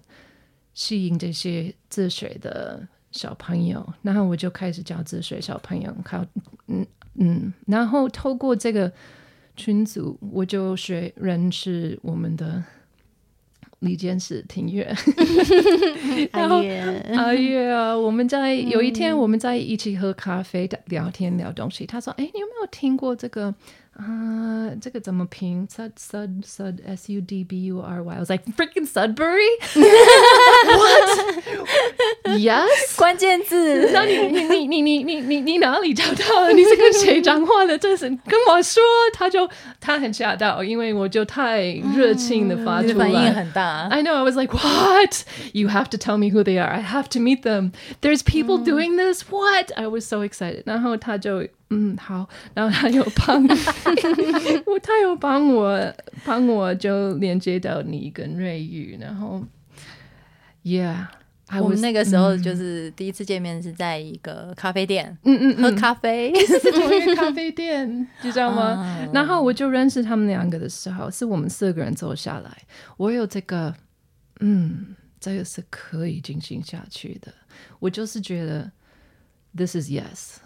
[0.74, 6.24] 吸引这些自学的小朋友，然后我就开始教自学小朋友，靠，
[6.66, 8.92] 嗯嗯，然后透过这个
[9.56, 12.62] 群组，我就学认识我们的
[13.80, 14.86] 李监事庭院，
[16.32, 23.54] 然后阿月，阿月啊，我们在有一天我们在一起喝咖啡聊天聊东西，他说：“哎，你有没有听过这个
[23.97, 25.67] 啊，这个怎么拼？
[25.67, 29.47] Sud Sud Sud S U D B U R Y。I was like freaking Sudbury.
[30.65, 32.39] What?
[32.39, 32.95] Yes.
[32.97, 36.53] 关键字，那你你你你你你你你哪里找到的？
[36.53, 37.77] 你是跟谁讲话的？
[37.77, 38.81] 这是跟我说，
[39.13, 39.47] 他就
[39.79, 41.63] 他很吓到，因为我就太
[41.95, 43.31] 热情的发出你的反应来。
[43.31, 43.87] 很大。
[43.89, 44.15] I know.
[44.15, 45.23] I was like, "What?
[45.51, 46.67] You have to tell me who they are.
[46.67, 47.73] I have to meet them.
[48.01, 49.25] There's people doing this.
[49.29, 50.63] What?" I was so excited.
[50.65, 53.42] 然后他就 嗯好，然后他有帮
[54.66, 59.44] 我，他有帮我帮我就连接到你跟瑞宇，然后
[60.64, 68.62] Yeah，I 我们那个时候就是第一次见面是在一个咖啡店嗯嗯喝咖啡，是同一个咖啡店，你知道吗？
[68.80, 72.50] 啊然后我就认识他们两个的时候，是我们四个人坐下来，
[72.96, 73.74] 我有这个，
[74.40, 77.32] 嗯，这个是可以进行下去的。
[77.78, 78.70] 我就是觉得
[79.56, 80.36] this is yes，、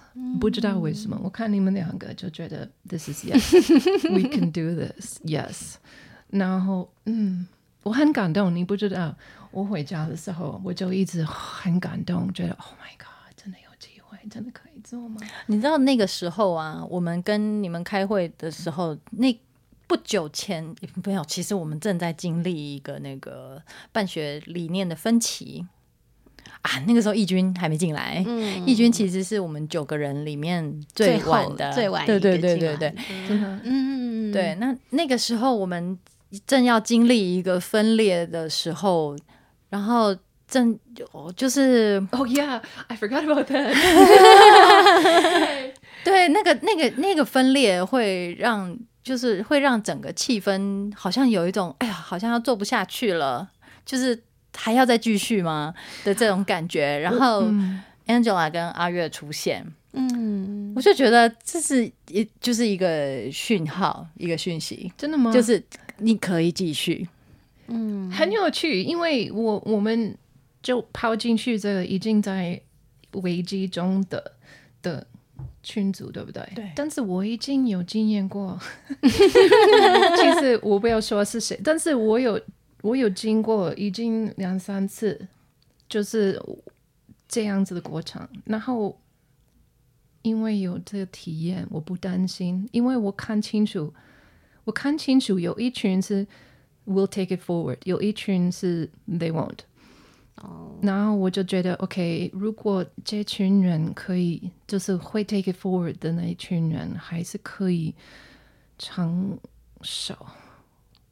[0.41, 5.75] 不知道为什么，我看你们两个就觉得 this is yes，we can do this，yes。
[6.29, 7.47] 然后，嗯，
[7.83, 9.15] 我很感动，你不知道，
[9.51, 15.21] 我回家的时候我就一直很感动，觉得 Oh my God，真的有机会，真的可以做吗？
[15.47, 19.39] 你知道那个时候啊，我们跟你们开会的时候，那
[19.87, 20.65] 不久前
[21.05, 25.67] 没有，其实我们正在经历一个那个办学理念的分歧
[26.63, 26.83] 啊。
[26.87, 32.95] 那个时候义军还没进来，嗯义军其实是我们九个人里面最晚的，最晚对对对对对的
[33.29, 33.61] 真的。
[33.65, 34.55] 嗯，对。
[34.57, 35.99] 那那个时候我们
[36.47, 39.17] 正要经历一个分裂的时候，
[39.69, 40.17] 然后
[40.49, 40.79] 正
[41.37, 43.75] 就是 Oh yeah, I forgot about that.
[46.05, 53.49] 对，那个、那个、那个分裂会让，就是会让整个气氛好像有一种，哎呀，好像要做不下去了，
[53.87, 54.21] 就是
[54.57, 56.99] 还要再继续吗的这种感觉。
[56.99, 57.45] 然后
[58.07, 65.33] Angela 跟阿月出现，嗯，我就觉得这是一就是一个讯号，一个讯息，真的吗？
[65.33, 65.63] 就是
[65.99, 67.09] 你可以继续。
[67.69, 70.15] 嗯很有趣，因为我我们
[70.63, 72.61] 就抛进去这个已经在
[73.13, 74.33] 危机中的
[74.83, 75.07] 的
[75.63, 76.43] 群组，对不对？
[76.55, 78.59] 对但是我已经有经验过，
[79.01, 82.39] 其实我不要说是谁，但是我有
[82.83, 85.27] 我有经过已经两三次，
[85.89, 86.39] 就是
[87.27, 88.99] 这样子的过程，然后。
[90.25, 93.93] 因为有这个体验，我不担心，因为我看清楚，
[94.63, 96.25] 我看清楚有一群是
[96.87, 99.59] will take it forward，有一群是 they won't。
[100.37, 107.93] 哦，然后我就觉得，OK，如果这群人可以，就是会 take it forward 的那一群人，还是可以
[108.79, 109.37] 长
[109.81, 110.15] 寿，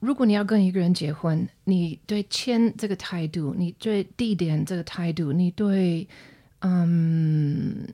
[0.00, 6.06] 如果你要跟一个人结婚，你对签这个态度，你对地点这个态度，你对
[6.60, 7.84] 嗯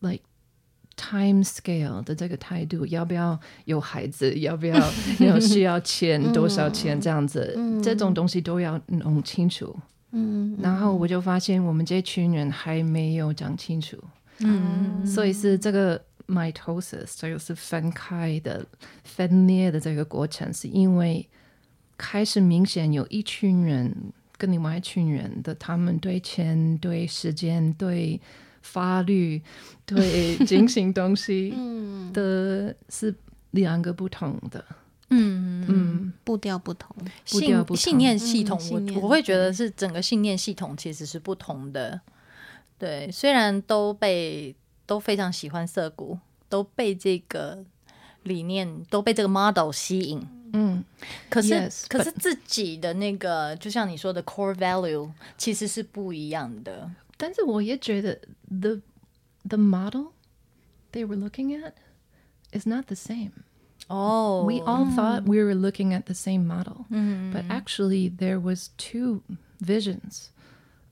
[0.00, 0.22] ，like
[0.96, 4.76] time scale 的这个态度，要不要有孩子，要不要
[5.18, 9.76] 有需要钱多少钱这样子，这种东西都要弄清楚。
[10.12, 13.96] 嗯，然后我就发现我们这群人还没有讲清楚。
[14.40, 18.64] 嗯，所以是这个 mitosis，这个是分开的、
[19.02, 21.28] 分裂的这个过程，是因为
[21.98, 28.20] 开始明显有一群人跟另外一群人的，他们对钱、对时间、对
[28.62, 29.42] 法律、
[29.84, 33.14] 对 进行东西嗯，的是
[33.50, 34.64] 两个不同的。
[35.12, 36.96] 嗯嗯，步调不同，
[37.32, 42.00] 步调不同信信念系统，我我会觉得是整个信念系统其实是不同的。
[42.78, 44.54] 对，虽然都被
[44.89, 46.19] 都非常喜欢涩谷，
[46.49, 47.63] 都被这个
[48.23, 50.21] 理念都被这个 model 吸引，
[50.53, 50.83] 嗯，
[51.29, 56.89] 可是 Yes, 可是自己的那个，就像你说的 core value 其实是不一样的。
[57.17, 58.19] 但是我也觉得
[58.49, 58.81] the
[59.47, 60.11] the model
[60.91, 61.73] they were looking at
[62.51, 63.31] is not the same.
[63.87, 68.39] 哦 We all thought we were looking at the same model, 嗯 but actually there
[68.39, 69.21] was two
[69.59, 70.29] visions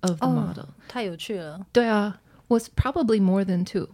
[0.01, 0.34] of the Oh.
[0.34, 0.67] model.
[0.88, 1.65] 太有趣了。
[1.71, 3.88] 对啊 Was probably more than two,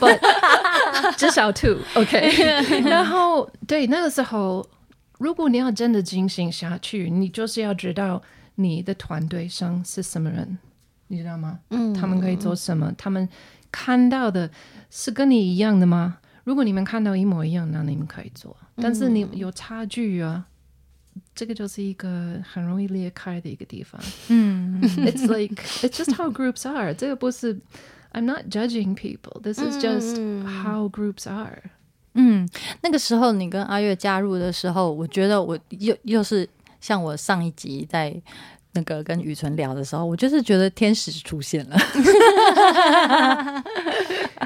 [0.00, 0.20] but
[1.16, 1.78] 至少 two.
[1.94, 2.30] OK.
[2.88, 4.66] 然后对那个时候，
[5.18, 8.22] 如果你要真的进行下去，你就是要知道
[8.56, 10.58] 你的团队上是什么人，
[11.08, 11.60] 你知道吗？
[11.70, 12.92] 嗯，他们可以做什么？
[12.96, 13.28] 他们
[13.70, 14.50] 看到的
[14.90, 16.18] 是跟你一样的吗？
[16.44, 18.56] 如果你们看到一模一样，那你们可以做。
[18.76, 20.46] 但是你有差距啊，
[21.36, 24.00] 这个就是一个很容易裂开的一个地方。
[24.28, 26.92] 嗯 It's like it's just how groups are.
[26.94, 27.54] 这个不是
[28.12, 29.40] I'm not judging people.
[29.42, 30.16] This is just
[30.64, 31.62] how groups are.
[32.14, 32.48] 嗯，
[32.80, 36.48] 那个时候你跟阿月加入的时候，我觉得我又又是
[36.80, 38.14] 像我上一集在
[38.72, 41.76] 那个跟雨纯聊的时候，我就是觉得天使出现了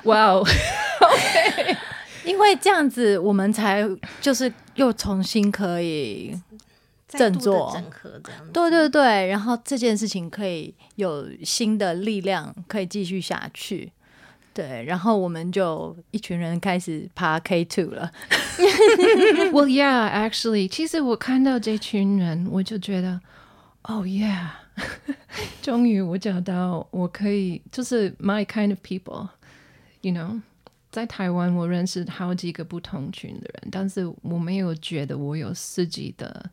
[0.03, 0.45] ，Wow.
[2.25, 3.89] 因为这样子我们才
[4.21, 6.37] 就是又重新可以
[7.19, 8.47] 振作整合这样。
[8.53, 13.93] 对对对，然后这件事情可以有新的力量可以继续下去。
[14.53, 18.11] 对，然后我们就一群人开始爬 K two 了。
[19.53, 23.21] well, yeah, actually，其实我看到这群人，我就觉得
[23.83, 24.49] ，Oh yeah，
[25.63, 30.41] 终于我找到我可以，就是 my kind of people，you know。
[30.91, 36.51] 在台湾，我认识好几个不同群的人，但是我没有觉得我有自己的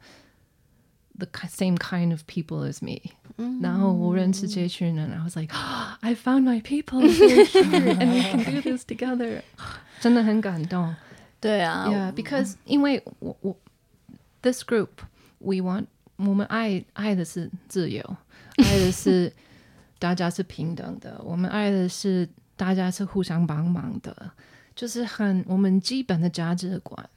[1.18, 3.12] the ki- same kind of people as me。
[3.60, 5.54] 然后我认识这群人，I was like,
[6.00, 9.42] I found my people they're here and we can do this together，
[10.00, 10.94] 真的很感动。
[11.40, 13.56] 对啊 Yeah, because 因为我我
[14.42, 14.88] this group
[15.38, 18.16] we want 我们爱爱的是自由，
[18.58, 19.32] 爱的是
[19.98, 24.30] 大家是平等的，我们爱的是大家是互相帮忙的，
[24.76, 27.08] 就是很我们基本的价值观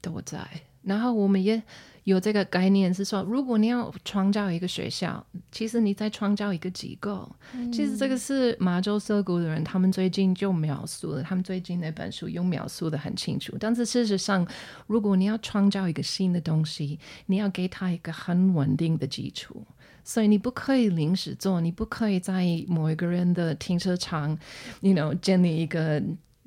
[0.00, 0.38] 都在。
[0.82, 1.62] 然后我们也
[2.09, 7.29] 有这个概念是说，如果你要创造一个学校，其实你在创造一个机构。
[7.71, 13.55] 其实这个是麻州涩谷的人，他们最近就描述了，他们最近那本书又描述的很清楚。
[13.59, 14.43] 但是事实上，
[14.87, 19.63] 如果你要创造一个新的东西，你要给它一个很稳定的基础。
[20.03, 24.35] 所以你不可以临时做，你不可以在某一个人的停车场
[24.81, 26.01] ，you know，建立一个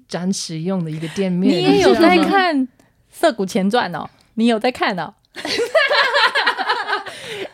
[0.09, 1.53] 暂时用的一个店面。
[1.55, 2.67] 你也有在看
[3.09, 4.11] 《涩谷前传》哦？
[4.35, 5.15] 你有在看哦？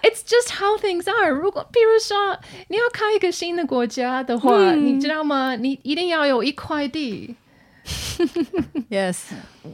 [0.03, 1.31] It's just how things are。
[1.31, 2.39] 如果比如说
[2.69, 5.57] 你要开一个新的国家的话，你知道吗？
[5.57, 7.37] 你一定要有一块地。
[8.91, 9.19] Yes，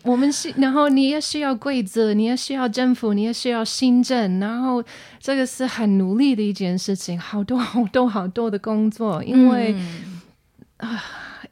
[0.05, 4.85] 我们是，然后你也需要规则，你也需要政府，你也需要行政，然后
[5.19, 9.75] 这个是很努力的一件事情，好多好多好多的工作，因为、
[10.77, 11.03] 啊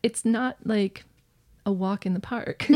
[0.03, 1.03] ，it's not like
[1.65, 2.67] a walk in the park。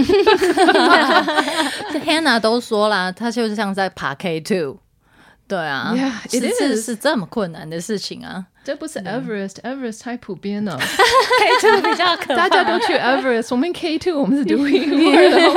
[1.92, 4.78] 这 Hannah 都说啦，她就是像在爬 K two。
[5.48, 6.86] 对啊 Yeah, it 是是 is.
[6.86, 10.86] 是这么困难的事情啊这不是 Everest，Everest 太普遍了， K
[11.60, 15.52] two 比较可大家都去 Everest，我们 K two 我们是独一无二的好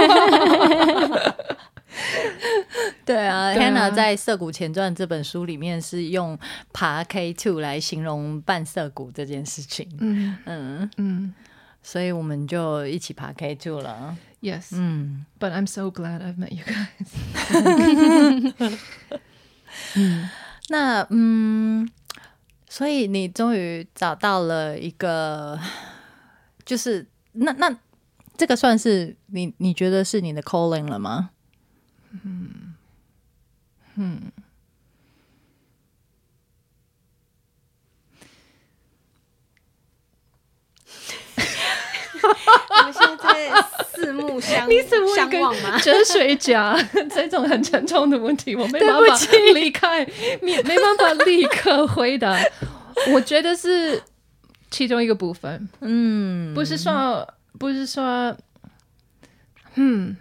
[1.08, 1.20] 不好。
[3.04, 6.38] 对啊对啊，Hannah 在《涩谷前传》这本书里面是用
[6.72, 9.90] 爬 K two 来形容办涩谷这件事情。
[10.00, 11.34] 嗯嗯，嗯
[11.82, 14.18] 所以我们就一起爬 K two 了。
[14.42, 17.10] ，Yes，but、嗯，I'm so glad I've met you guys。
[20.70, 21.90] 那嗯，
[22.68, 25.60] 所以你终于找到了一个，
[26.66, 27.76] 就是那那
[28.38, 31.32] 这个算是你你觉得是你的 calling 了吗？
[42.70, 45.80] 我们现在在四目相 你怎么会跟相望吗？
[45.80, 46.78] 哲学家
[47.14, 49.18] 这种很沉重的问题，我没办法
[49.54, 50.06] 离开，
[50.42, 52.38] 没没办法立刻回答。
[53.14, 54.02] 我觉得是
[54.70, 57.28] 其中一个部分，嗯，不是说
[57.58, 58.36] 不是说，
[59.76, 60.18] 嗯，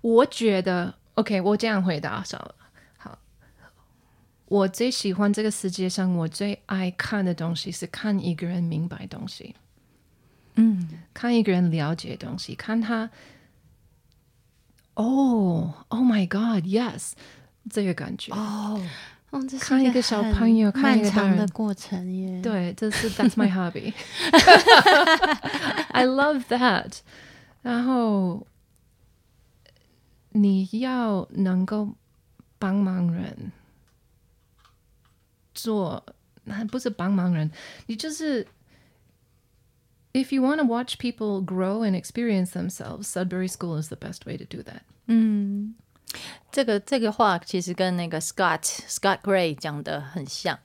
[0.00, 2.54] 我觉得 OK，我这样回答好了。
[2.96, 3.18] 好，
[4.46, 9.56] 我最喜欢这个世界上，我最爱看的东西是看一个人明白东西。
[10.60, 13.08] 嗯看一个人了解东西，看他，
[14.94, 17.12] 哦，Oh my God，Yes，
[17.70, 18.80] 这个感觉，哦，
[19.30, 23.92] 哦，这是看一个小很朋友看漫一个大人长的过程耶。，对，这是 That's my hobby。
[25.90, 26.98] I love that。
[27.62, 28.46] 然后
[30.30, 31.94] 你要能够
[32.58, 33.52] 帮忙人
[35.54, 36.04] 做，
[36.44, 37.50] 那不是帮忙人，
[37.86, 38.46] 你就是。
[40.17, 44.37] If you want to watch people grow and experience themselves, Sudbury School is the best way
[44.37, 44.81] to do that.
[45.07, 45.73] 嗯，
[46.51, 50.59] 这个这个话其实跟那个 Scott Scott Gray 讲的很像。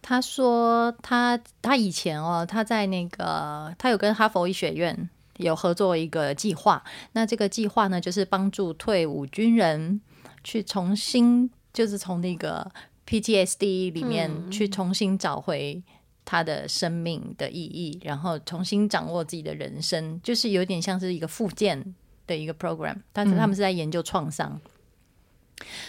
[0.00, 6.84] 他说他他以前哦，他在那个他有跟哈佛医学院有合作一个计划。
[7.10, 10.00] 那这个计划呢，就是帮助退伍军人
[10.44, 12.70] 去重新，就是从那个
[13.04, 15.82] PTSD 里面去重新找回
[16.23, 21.95] 他的生命的意义，然后重新掌握自己的人生，就是有点像是一个复健
[22.27, 24.59] 的一个 program，但是他们是在研究创伤。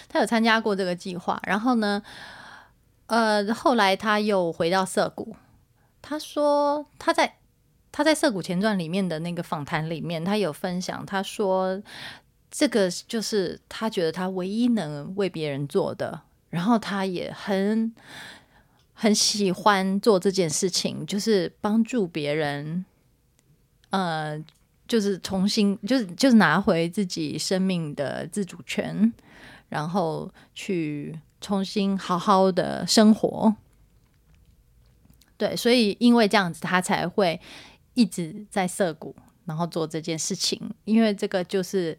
[0.08, 2.02] 他有参加过这个计划，然后呢，
[3.06, 5.34] 呃，后来他又回到涩谷。
[6.02, 7.36] 他说他在
[7.90, 11.80] 他在《涩谷前传》里面的那个访谈里面，他有分享，他说
[12.50, 16.20] 这个就是他觉得他唯一能为别人做的，
[16.50, 17.94] 然后他也很
[19.02, 22.84] 很喜欢做这件事情，就是帮助别人，
[23.90, 24.40] 呃，
[24.86, 29.12] 就是重新就是就是拿回自己生命的自主权，
[29.68, 33.52] 然后去重新好好的生活。
[35.36, 37.40] 对，所以因为这样子，他才会
[37.94, 40.72] 一直在涩谷，然后做这件事情。
[40.84, 41.98] 因为这个就是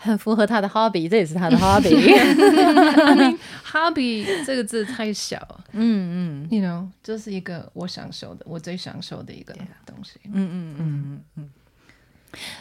[0.00, 3.36] 很符合他的 hobby，这也是他的 hobby。
[3.64, 5.36] hobby 这个字太小，
[5.72, 9.52] 嗯嗯，you know，这是一个我享受的，我最享受的一个
[9.84, 10.20] 东西。
[10.24, 11.50] 嗯嗯嗯嗯嗯。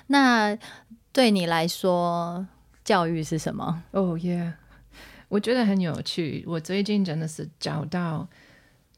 [0.07, 0.57] 那
[1.13, 2.45] 对你来说，
[2.83, 3.83] 教育是什么？
[3.91, 4.53] 哦耶，
[5.29, 6.43] 我觉得很有趣。
[6.47, 8.27] 我最近真的是找到。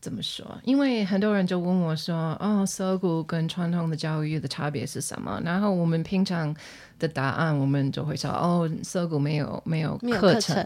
[0.02, 0.45] 怎么说？
[0.64, 6.56] 因为很多人就问我说：“哦，涩谷跟传统的教育的差别是什么？”然后我们平常
[6.97, 10.66] 的答案，我们就会说：“哦，涩谷没有没有课程。”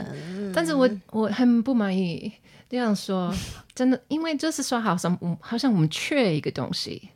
[0.53, 2.31] 但是我我很不满意
[2.69, 3.33] 这样说，
[3.73, 7.09] 真的，因为就是说，好像好像我们缺一个东西。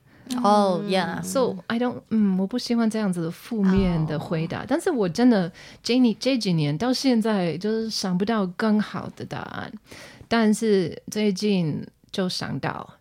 [0.43, 4.65] 哦，Yeah，So I don't，嗯，我不喜欢这样子的负面的回答。
[4.68, 5.51] 但是我真的
[5.84, 9.72] 这你这几年到现在就是想不到更好的答案。
[10.28, 11.86] 但是最近。
[12.18, 12.95] 就想到，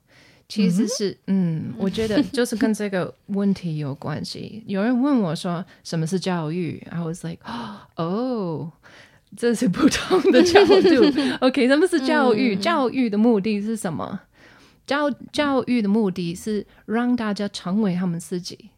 [0.47, 4.63] 其实是嗯，我觉得就是跟这个问题有关系。
[4.67, 7.41] 有人问我说什么是教育，I was like，
[7.97, 8.71] 哦，
[9.35, 10.77] 这是不同的角度。
[11.41, 12.55] OK，什么是教育？
[12.57, 14.21] 教育的目的是什么？
[14.87, 18.69] 教教育的目的是让大家成为他们自己。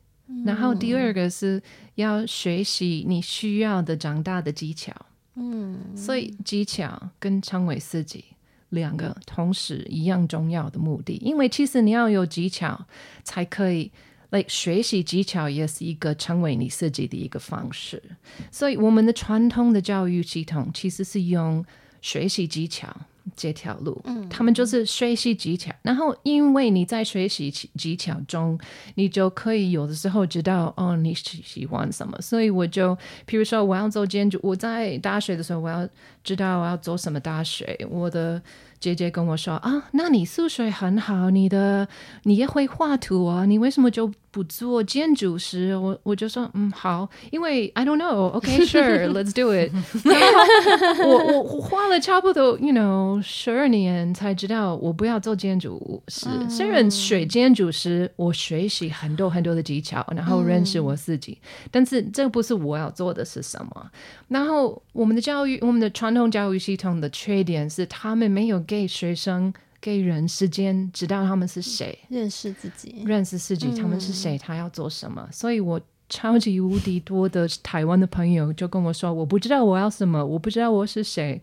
[0.47, 1.61] 然后第二个是
[1.97, 4.93] 要学习你需要的长大的技巧。
[5.35, 8.25] 嗯，所以技巧跟成为自己。
[8.71, 12.87] 两个同时一样重要的目的，因为其实你要有技巧，
[13.25, 13.91] 才可以
[14.31, 18.03] 来学习技巧，也是一个成为你自己的一个方式。
[18.51, 21.65] 所以，我们的传统的教育系统其实是用
[22.03, 22.95] 学习技巧。
[23.37, 28.59] 这条路，嗯，他们就是学习技巧，然后因为你在学习技巧中，
[28.95, 32.21] 你就可以有的时候知道哦，你喜喜欢什么。
[32.21, 35.89] 所以我就，比如说我要做建筑，我在大学的时候，我要
[36.23, 37.79] 知道我要做什么大学。
[37.91, 38.41] 我的
[38.79, 41.89] 姐姐跟我说啊，那你数学很好，你的
[42.23, 44.13] 你也会画图啊，你为什么就？
[44.39, 49.73] 不做建筑师，我我就说嗯好，因为 I don't know，OK，sure，let's do it。
[51.05, 56.29] 我我我花了差不多，you know，十二年才知道我不要做建筑师。
[56.49, 61.37] 虽然学建筑师，我学习很多很多的技巧，然后认识我自己，
[61.73, 63.91] 但是这不是我要做的是什么。
[64.29, 69.53] 然后我们的教育，我们的传统教育系统的缺点是，他们没有给学生。
[69.81, 75.29] 给人时间知道他们是谁，认识自己，认识自己，他们是谁，他要做什么。
[75.33, 81.41] 所以我超级无敌多的台湾的朋友就跟我说：“我不知道我要什么，我不知道我是谁。”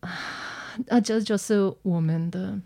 [0.00, 0.10] 啊，
[0.86, 2.58] 那这就是我们的。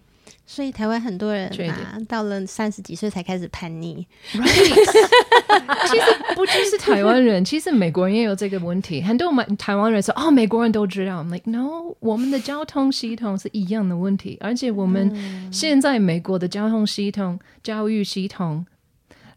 [0.53, 4.05] 所以台湾很多人啊，到了三十几岁才开始叛逆。
[4.35, 9.01] 其实不只是台湾人， 其实美国人也有这个问题。
[9.01, 11.23] 很多我们台湾人说：“哦，美国人都知道。
[11.31, 18.67] ”Like no，我们的交通系统是一样的问题，而且我们现在美国的交通系统、教育系统。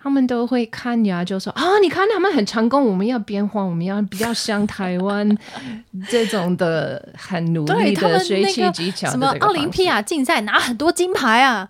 [0.03, 5.37] 他们都会看呀，就说啊，你看他们很成功，我们要变化，我们要比较像台湾
[6.09, 11.69] 这种的很努力的学习技巧，什么奥林匹亚竞赛拿很多金牌啊，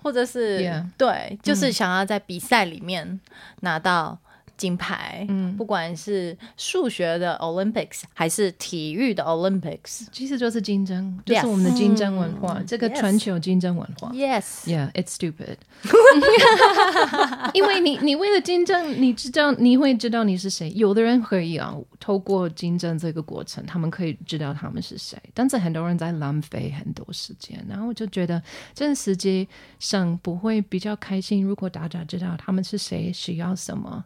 [0.00, 3.18] 或者是对，就是想要在比赛里面
[3.62, 4.16] 拿到。
[4.56, 14.10] 金牌，嗯，不管是数学的 Olympics 还是体育的 Olympics，其实就是竞争，就是我们的竞争文化，这个全球竞争文化。
[14.12, 15.56] Yes，Yeah，it's stupid。
[17.52, 20.72] 因为你，你为了竞争，你知道，你会知道你是谁。
[20.74, 25.18] 有的人可以啊，透过竞争这个过程，他们可以知道他们是谁。
[25.34, 28.42] 但是很多人在浪费很多时间，然后我就觉得，
[28.74, 29.46] 这世界
[29.78, 31.44] 上不会比较开心。
[31.44, 34.04] 如果大家知道他们是谁，需要什么。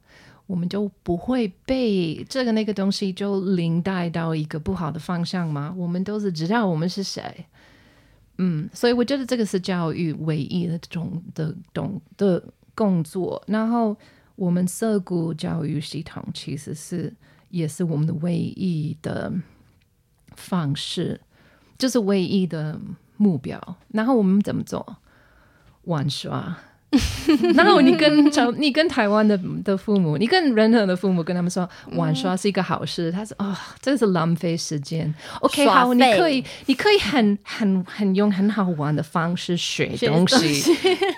[0.49, 5.72] 我们就不会被这个那个东西就领带到一个不好的方向吗？
[5.76, 7.46] 我们都是知道我们是谁，
[8.38, 12.42] 嗯，所以我觉得这个是教育唯一的种的懂的
[12.74, 13.42] 工作。
[13.46, 13.94] 然后
[14.36, 17.14] 我们涩谷教育系统其实是
[17.51, 19.30] 也是我们的唯一的
[20.34, 21.20] 方式，
[21.76, 22.80] 就是唯一的
[23.18, 23.61] 目标。
[23.88, 24.96] 然后我们怎么做？
[25.82, 26.59] 玩耍。
[27.55, 35.14] 然后你跟长，你跟台湾的的父母，你跟任何的父母跟他们说玩耍是一个好事，他说啊、这是浪费时间。
[35.41, 40.62] OK，好，你可以，你可以很很很用很好玩的方式学东西。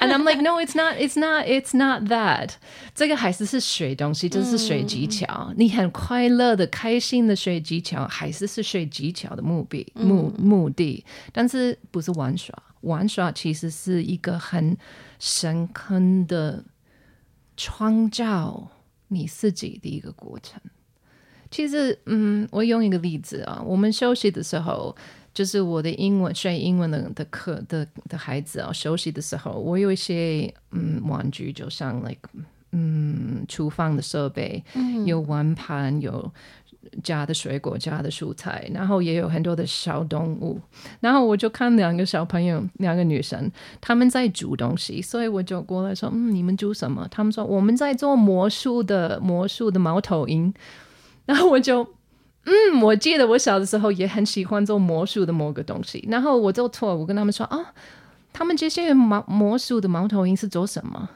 [0.01, 2.51] And I'm like, no, it's not, it's not, it's not that。
[2.93, 5.53] 这个还是是学东西，这是学技巧。
[5.57, 12.53] 你很快乐的、开心的学技巧，还是是学技巧的目的目目的，但是不是玩耍。
[12.83, 14.77] 玩耍其实是一个很
[15.19, 16.65] 深坑的
[17.57, 18.71] 创造
[19.09, 20.61] 你自己的一个过程。
[21.51, 24.95] 其实，嗯，我用一个例子啊，我们休息的时候，
[25.35, 32.29] 就是我的英文学英文的的课的的孩子啊，休息的时候，我有一些嗯玩具，就像 like
[32.71, 34.63] 嗯厨房的设备，
[35.05, 36.33] 有玩盘，有
[37.03, 40.61] 加的水果，加的蔬菜，然后也有很多的小动物。
[41.01, 43.51] 然后我就看两个小朋友，两个女生，
[43.81, 50.53] 他们在煮东西，所以我就过来说：“嗯，你们煮什么？”他们说：“我们在做魔术的魔术的猫头鹰。”
[51.27, 51.87] 然后我就。
[52.47, 57.75] 嗯，我记得我小的时候也很喜欢做魔术的某个东西，然后我就错，我跟他们说啊，
[58.33, 61.11] 他们这些毛魔术的猫头鹰是做什么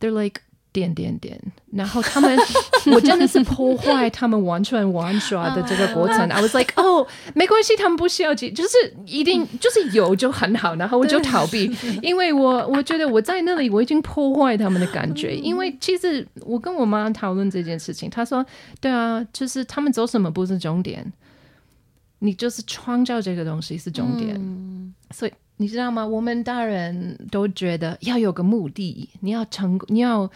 [0.00, 0.40] ？They're like
[0.72, 1.38] 点点点，
[1.72, 2.38] 然后他们，
[2.92, 6.18] 我真的是破坏他们完全玩耍的这个过程。
[6.28, 15.34] I was like，哦，没关系，他们不需要记，就是一定 就是有就很好，然后我就逃避，因为我我觉得我在那里我已经破坏他们的感觉。
[15.34, 18.44] 因为其实我跟我妈讨论这件事情，她说，
[18.80, 21.12] 对啊，就是他们走什么不是终点，
[22.20, 25.32] 你就是创造这个东西是重点，所以。
[25.60, 26.06] 你知道吗？
[26.06, 30.30] 我们大人都觉得要有个目的，你要成，你要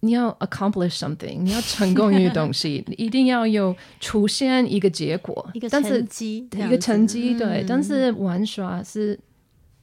[0.00, 7.60] 你要 accomplish something，你要成功一个东西，你 一定要有出现一个结果，一个成绩这一个成绩，对。
[7.60, 9.20] 嗯但是玩耍是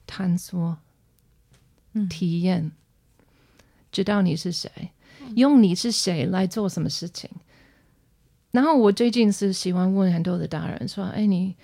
[0.07, 0.75] 探索、
[2.09, 2.71] 体验，
[3.91, 4.71] 知道你是谁，
[5.35, 7.29] 用你是谁来做什么事情。
[8.51, 11.55] 然后我最近是喜欢问很多的大人说：“哎，你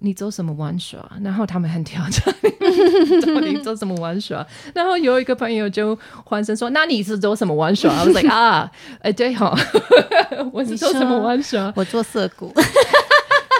[0.00, 2.34] 你做什么玩耍？”然后他们很挑战，
[3.34, 4.44] 到底做什么玩耍？
[4.74, 9.56] 然后有一个朋友就欢声说：“那你是做什么玩耍？”我 like 啊，哎对哈，
[10.52, 11.72] 我是做什么玩耍？
[11.76, 12.52] 我做色谷，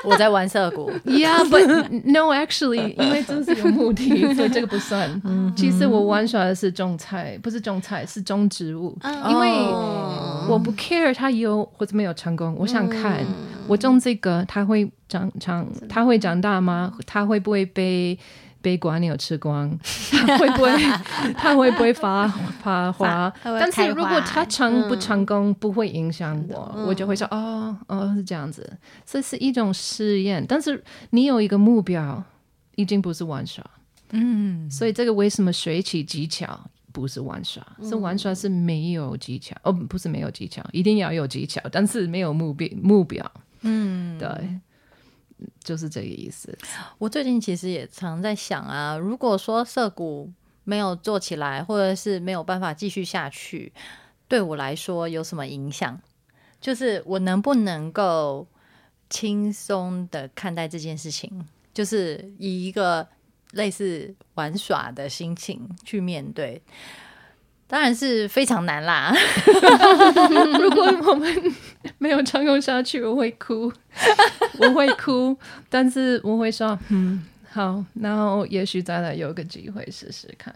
[0.04, 1.66] 我在玩涩谷，Yeah, but
[2.04, 5.20] no, actually，因为这是有目的，所以这个不算。
[5.56, 8.96] 其实我玩耍的是种菜，不是种菜，是种植物。
[9.28, 9.48] 因为
[10.48, 13.24] 我不 care 它有或者没有成功，我想看
[13.66, 16.92] 我种这个它会长长，它会长大吗？
[17.06, 18.18] 它会不会被
[18.62, 19.78] 被瓜牛吃光？
[20.10, 20.70] 它会不会
[21.34, 22.26] 它会不会发
[22.62, 23.30] 发花？
[23.42, 30.44] 但是如果它成不成功不会影响我，我就会说哦哦是这样子，这是一种试验。
[30.48, 32.22] 但是你有一个目标，
[32.76, 33.62] 已经不是玩耍。
[34.12, 36.58] 嗯，所以这个为什么学起技巧
[36.92, 37.66] 不是玩耍？
[37.82, 43.24] 是玩耍是没有技巧哦，不是没有技巧，一定要有技巧，但是没有目标目标。
[43.62, 44.28] 嗯，对，
[45.62, 46.56] 就是这个意思。
[46.98, 50.30] 我最近其实也常在想啊，如果说涩谷
[50.64, 53.72] 没有做起来，或者是没有办法继续下去，
[54.28, 56.00] 对我来说有什么影响？
[56.60, 58.46] 就是我能不能够
[59.10, 63.06] 轻松的看待这件事情，就是以一个
[63.50, 66.62] 类似玩耍的心情去面对。
[67.66, 69.12] 当然是非常难啦，
[72.42, 73.72] 没有成功下去，我会哭，
[74.58, 75.36] 我会哭，
[75.70, 80.52] 但是我会说，嗯，好，然后也许再来有个机会试试看，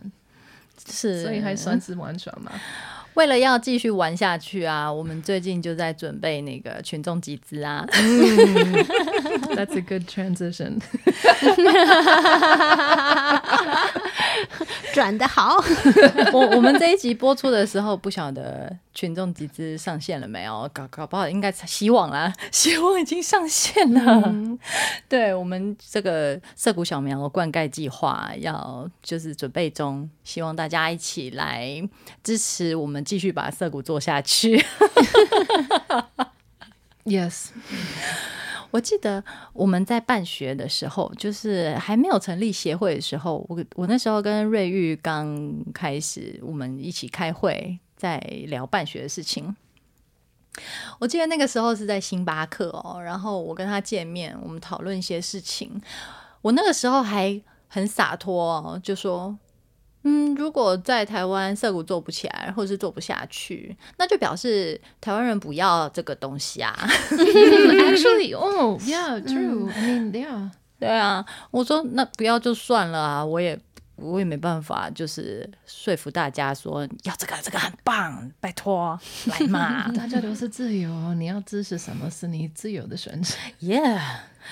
[0.88, 2.50] 是，所以还算是玩耍嘛。
[3.14, 7.86] 为了要继续玩下去啊，我们最近就在准备那个群众集资啊。
[9.54, 10.82] That's a good transition。
[14.92, 15.56] 转的好，
[16.32, 20.68] 我我们这一集播出的时候，不晓得群众集资上线了没有？
[20.72, 24.32] 搞搞不好应该希望啦， 希望已经上线了。
[25.08, 31.66] 对我们这个涩谷小苗灌溉计划要就是准备中，希望大家一起来
[32.22, 34.64] 支持我们，继续把涩谷做下去。
[37.04, 37.50] Yes，
[38.76, 39.24] 我记得
[39.54, 48.18] 我们在办学的时候，就是还没有成立协会的时候，我我那时候跟瑞玉刚开始，我们一起开会，在
[48.48, 49.56] 聊办学的事情。
[50.98, 55.80] 我记得那个时候是在星巴克哦，然后我跟他见面，我们讨论一些事情。
[56.42, 59.34] 我那个时候还很洒脱哦，就说。
[60.08, 66.72] 嗯，如果在台湾涩谷做不起来，或者是做不下去，那就表示台湾人不要这个东西啊。
[67.10, 69.68] Actually, oh, yeah, true.
[69.74, 70.50] I mean, yeah.
[70.78, 73.58] 对啊，我说那不要就算了啊，我也
[73.96, 83.34] 我也没办法，就是说服大家说要这个这个很棒，拜托来嘛， 大家都是自由，你要支持什么是你自由的选择。
[83.60, 83.80] 耶！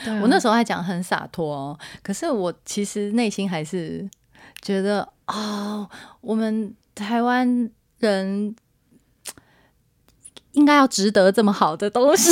[0.04, 4.08] 对啊我那时候还讲很洒脱哦，可是我其实内心还是
[4.60, 5.88] 觉得哦，
[6.20, 8.54] 我们台湾人
[10.52, 12.30] 应该要值得这么好的东西，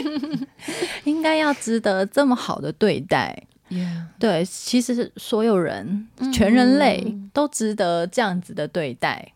[1.04, 3.44] 应该要值得这么好的对待。
[3.70, 9.34] Yeah，对，其实所有人，全人类都值得这样子的对待。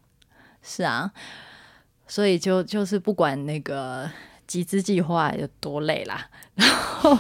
[0.63, 1.13] 是啊，
[2.07, 4.09] 所以就就是不管那个
[4.47, 7.19] 集资计划有多累啦，然后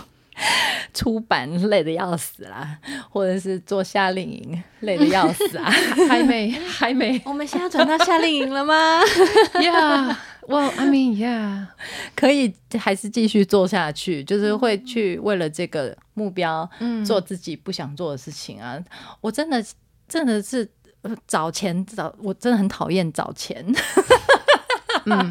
[0.94, 2.78] 出版累的要死啦，
[3.10, 5.70] 或者是做夏令营累的要死啊，
[6.08, 7.20] 还没，还没。
[7.24, 9.00] 我们现在转到夏令营了吗？
[9.54, 11.66] Yeah，Well, I mean, yeah，
[12.14, 16.68] 可以还是继续做下去，就是会去为了这个目标
[17.06, 18.78] 做自己不想做的事情啊。
[19.20, 19.64] 我真的
[20.08, 20.68] 真的是
[21.02, 23.64] 呃找钱找，我真的很讨厌找钱。
[25.06, 25.30] 嗯，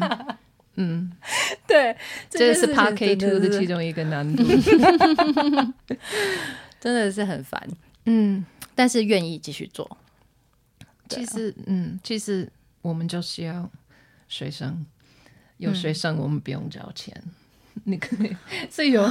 [1.66, 1.96] 对，
[2.30, 4.42] 这是 Part 情 K 真 Two 的其中一个难度。
[6.80, 7.68] 真的是很烦，
[8.06, 8.44] 嗯，
[8.74, 9.96] 但是愿意继续做。
[11.08, 12.50] 其实，嗯，其实
[12.80, 13.70] 我们就是要
[14.28, 14.84] 学生，
[15.58, 17.22] 有学生我们不用交钱。
[17.84, 18.36] 你可以，
[18.70, 19.08] 所以有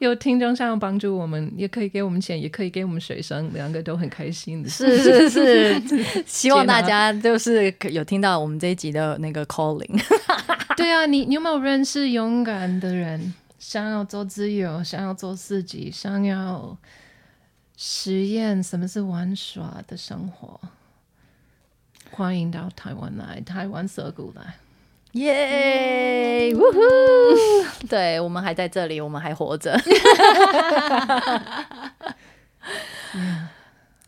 [0.00, 4.68] 有听众想要帮助我们，也可以给我们钱，也可以给我们水声，两个都很开心的。
[4.68, 5.80] 是是是，
[6.26, 10.00] 希望大家就是有听到我们这一集的那个 calling。
[10.76, 16.76] 对啊，你你有没有认识勇敢的人，想要做自由，想要做自己，想要
[17.76, 20.60] 实验什么是玩耍的生活？
[22.10, 24.56] 欢迎到台湾来，台湾涩谷来。
[25.12, 26.52] 耶！
[26.56, 27.86] 呜呼！
[27.86, 29.78] 对我们还在这里，我们还活着。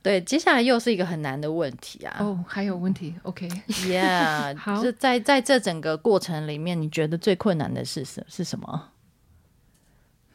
[0.02, 2.16] 对，接下来又是一个很难的问题啊。
[2.20, 8.90] 哦，还有问题？OK，Yeah， 好就在在这整个过程里面，你觉得最困难的是什是什么？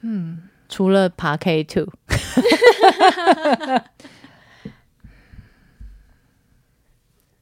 [0.01, 1.87] 嗯，除了爬 K two，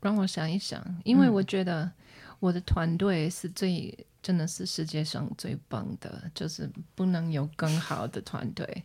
[0.01, 1.91] 让我想一想，因为我觉得
[2.39, 8.83] 我的团队是最真的是世界上最棒的，就是不能有更好的团队。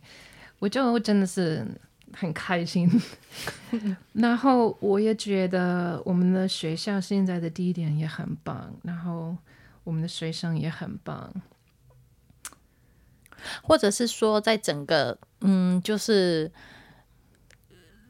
[0.59, 1.67] 我就真的是
[2.13, 2.89] 很开心。
[4.13, 9.35] 然后我也觉得我们的学校现在的地点也很棒，然后
[9.83, 11.33] 我们的学生也很棒。
[13.61, 16.49] 或者是说，在整个嗯，就是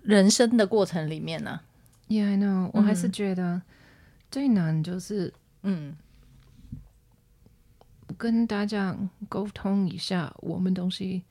[0.04, 1.62] 人生的过程里面呢、
[2.08, 3.64] Yeah, I know、我还是觉得
[4.34, 5.32] 最难就是
[5.62, 5.96] 嗯
[8.18, 8.98] 跟大家
[9.30, 11.22] 沟通一下，我们东西，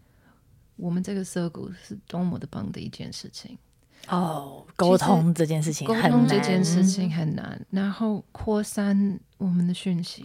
[0.77, 3.59] 我们这个涩谷是多么的棒的一件事情。
[4.07, 10.25] 哦，沟通这件事情沟很难通这件事情很难，然后扩散我们的讯息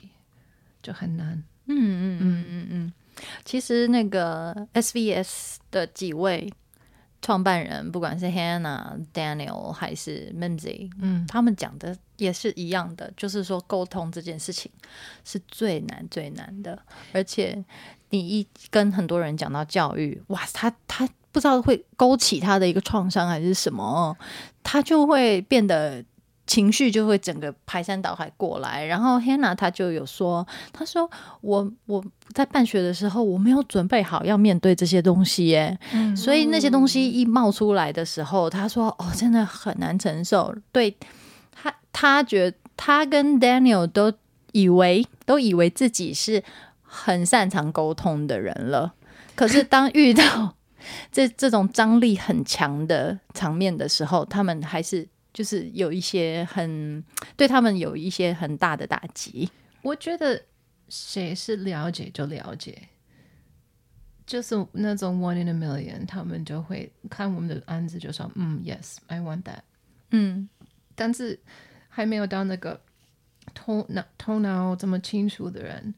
[0.83, 1.33] 就很难。
[1.65, 2.93] 嗯嗯嗯嗯嗯，
[3.43, 6.53] 其实那个 SVS 的几位
[7.21, 14.71] 创办人，不管是 Hannah、Daniel 还是 Minzy，嗯，他们讲的也是一样的，就是说沟通这件事情
[15.23, 16.77] 是最难最难的，
[17.13, 17.63] 而且
[18.09, 24.17] 你一跟很多人讲到教育，哇，他他不知道会勾起他的一个创伤还是什么哦，
[24.63, 26.03] 他就会变得。
[26.47, 31.09] 情绪就会整个排山倒海过来，然后 Hannah 她就有说，她说
[31.41, 35.77] 我我在办学的时候我没有准备好要面对这些东西耶，
[36.15, 40.55] 所以那些东西一冒出来的时候，她说哦，真的很难承受。
[40.71, 40.95] 对
[41.51, 44.13] 他，他觉他跟 Daniel 都
[44.53, 46.41] 以为都以为自己是
[46.81, 48.93] 很擅长沟通的人了，
[49.35, 50.55] 可是当遇到
[51.11, 55.07] 这 这种张力很强的场面的时候，他们还是
[55.37, 57.03] 就是有一些很
[57.35, 59.47] 对他们有一些很大的打击。
[59.83, 60.41] 我觉得
[60.89, 62.75] 谁是了解就了解，
[64.25, 69.59] 就是那种 one in a million，他们就会看我们的案子就说，嗯，yes，I want that。
[70.09, 70.49] 嗯
[70.95, 71.39] 但是
[71.87, 72.81] 还没有到那个
[73.53, 75.93] 头脑头脑这么清楚的人，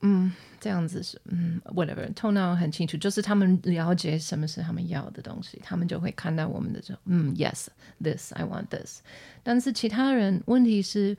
[0.00, 9.00] 嗯，这样子是嗯，whatever，头脑很清楚，就是他们了解什么是他们要的东西，他们就会看到我们的这，嗯，yes，this I want this。
[9.42, 11.16] 但是其他人问题是。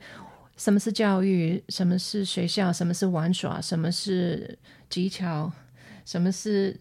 [0.54, 1.64] 什么是教育？
[1.70, 2.70] 什么是学校？
[2.70, 3.58] 什么是玩耍？
[3.58, 4.56] 什么是
[4.90, 5.50] 技巧？
[6.04, 6.78] 什么是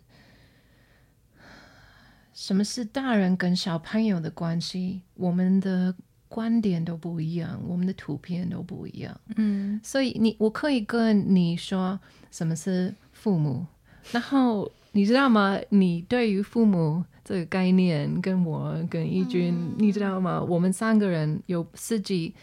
[2.34, 5.02] 什么是大人跟小朋友的关系？
[5.14, 5.96] 我们的
[6.32, 9.20] 观点都不一样，我们的图片都不一样。
[9.36, 12.00] 嗯所以你我可以跟你说
[12.32, 13.66] 什么是父母，
[14.14, 15.60] 然后你知道吗？
[15.68, 20.42] 你对于父母这个概念，跟我跟义军，你知道吗？
[20.42, 22.34] 我们三个人有自己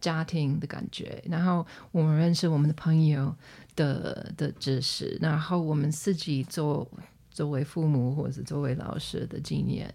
[0.00, 3.36] 家庭的感觉，然后我们认识我们的朋友
[3.76, 6.88] 的的知识，然后我们自己做
[7.30, 9.92] 作为父母或者作为老师的经验，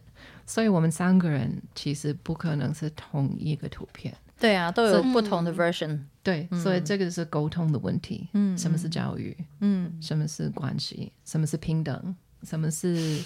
[0.53, 4.15] 所以我们三个人其实不可能是同一个图片。
[4.39, 5.97] 对啊，都有不同的 version。
[6.21, 8.27] 对，所以这个是沟通的问题。
[8.33, 9.35] 嗯，什么是教育？
[9.61, 11.11] 嗯，什么是关系？
[11.25, 12.15] 什么是平等？
[12.43, 13.19] 什么是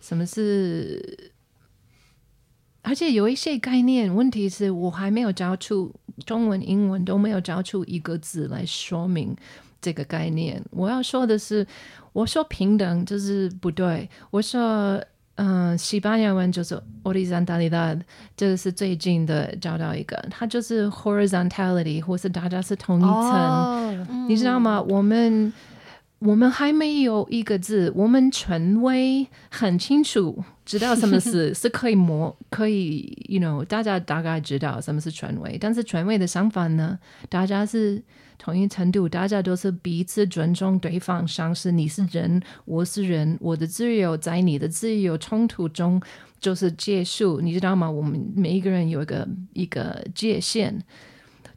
[0.00, 1.30] 什么是？
[2.82, 5.94] 而且有一些概念，问题是我还没有教出
[6.24, 9.36] 中文、英文都没有教出一个字来说明
[9.80, 10.60] 这个概念。
[10.72, 11.64] 我要说的是，
[12.12, 14.10] 我说平等就是不对。
[14.32, 15.00] 我说。
[15.36, 18.00] 嗯，西班牙文就是 horizontalidad，
[18.36, 24.80] 这个是最近的找到一个，它就是 horizontality，或是大家是同一层，你知道吗？
[24.80, 25.52] 我们
[26.18, 36.98] 我们还没有一个字，我们权威很清楚，知道什么是 是可以模可以，you know，大家大概知道什么是权威，但是权威的相反呢，
[37.30, 38.02] 大家是。
[38.38, 46.00] 同一程度，大家都是彼此尊重对方，像是你是人，我是人，我的自由在你的自由冲突中
[46.38, 47.90] 就是结束，你知道吗？
[47.90, 50.74] 我们每一个人有一个一个界限，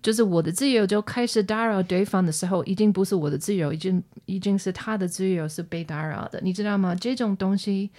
[0.02, 6.96] 就是我的自由就开始打扰对方的时候，已经不是我的自由，已经已经是他的自由是被打扰的，你知道吗？
[6.96, 7.90] 这种东西，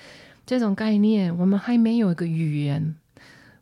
[0.50, 2.96] 这种概念，我们还没有一个语言。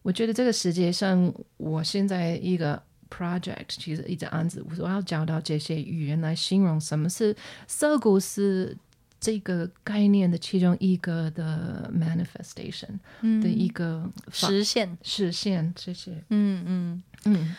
[0.00, 2.82] 我觉得这个世界上，我现在一个。
[3.10, 7.34] project 其实一直案子，我要找到这些语言来形容什么是
[7.66, 8.76] 色谷是
[9.18, 12.98] 这个概念的其中一个的 manifestation
[13.42, 16.22] 的一个实现实现这些。
[16.28, 17.56] 嗯嗯嗯。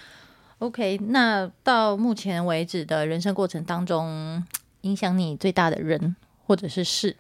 [0.60, 4.46] OK，那到目前为止的人生过程当中，
[4.82, 6.16] 影响你最大的人
[6.46, 7.18] 或者是事，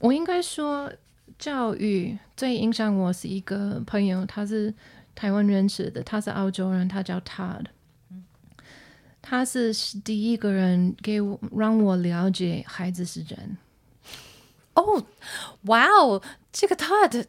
[0.00, 0.92] 我应该说
[1.38, 4.74] 教育最影响我是一个朋友，他是。
[5.16, 7.66] 台湾认识的，他是澳洲人，他叫 Todd，
[9.22, 13.56] 他是第一个人给我让我了解孩子是人。
[14.74, 15.06] 哦，
[15.66, 16.20] 哇哦，
[16.50, 17.26] 这个 Todd，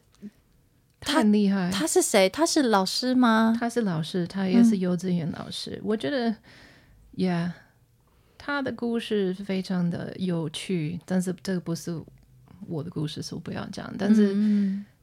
[0.98, 1.70] 他很厉害。
[1.70, 2.28] 他是谁？
[2.28, 3.56] 他是老师吗？
[3.56, 5.80] 他是老师，他也是幼稚园老师。
[5.84, 6.34] 我觉得
[7.14, 7.52] ，Yeah，
[8.36, 12.02] 他的故事非常的有趣，但是这个不是
[12.66, 13.92] 我的故事，所以不要讲。
[13.98, 14.36] 但是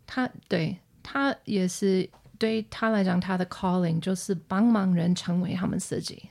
[0.05, 2.09] 他对他也是。
[2.39, 6.23] 对他来讲，他的 calling 就是帮忙人成为他们自己。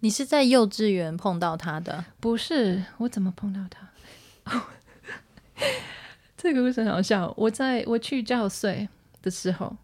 [0.00, 2.04] 你是在幼稚园碰到他的？
[2.20, 4.62] 不是，我怎么碰到他？
[6.36, 7.32] 这个故事很好笑。
[7.34, 8.86] 我在我去交税
[9.22, 9.74] 的时候，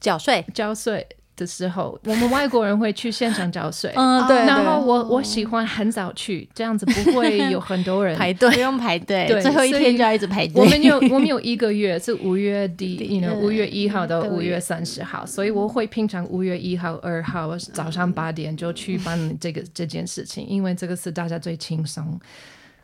[0.00, 1.06] 缴税，交税。
[1.40, 4.36] 的时候，我们外国人会去现场找水， 嗯，对。
[4.46, 8.14] 然后我我喜欢很早去，这样子不会有很多人。
[8.18, 10.62] 排队，不用排队，对，最后一天就要一直排队。
[10.62, 22.20] 我们有我们有一个月是五月底， 你五月一号到五月三十号，所以我会平常五月一号、二号早上八点就去办这个这件事情，因为这个是大家最轻松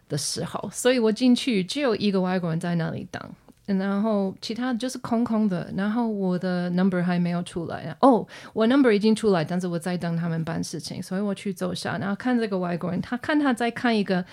[0.08, 3.22] 的时候，所以我进去只有一个外国人在那里等。
[3.66, 14.24] 然后其他就是空空的，然后我的 number 还没有出来哦，我 number 已经出来，但是我在等他们办事情，所以我去走下，然后看这个外国人，他看他在看一个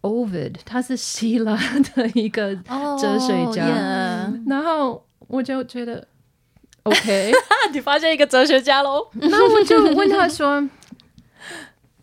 [0.00, 1.54] Ovid，他是希腊
[1.94, 3.66] 的一个哲学家，
[4.46, 6.06] 然后我就觉得
[6.84, 7.32] OK，
[7.72, 10.68] 你发现一个哲学家喽， 那我就问他说。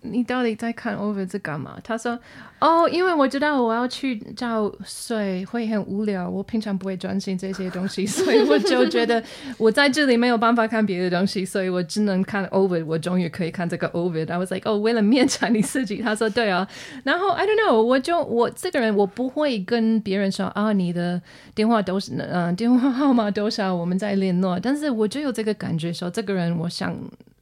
[0.07, 1.79] 你到底在看 Ovid 是干嘛？
[1.83, 2.19] 他说
[2.65, 9.23] ：“哦，因为我知道我要去照睡会很无聊，我平常不会专心这些东西，所以我就觉得
[9.57, 12.83] 我在这里没有办法看别的东西，所以我只能看 over。
[12.85, 14.27] 我终于可以看这个 over。
[14.27, 15.97] I was like，哦，为了勉强你自己。
[15.97, 16.67] 他说对啊。
[17.03, 21.21] 然后 I don't know，我就我这个人我不会跟别人说啊，你的
[21.53, 24.59] 电话都是嗯电话号码多少，我们在联络。
[24.59, 26.95] 但是我就有这个感觉说，这个人我想。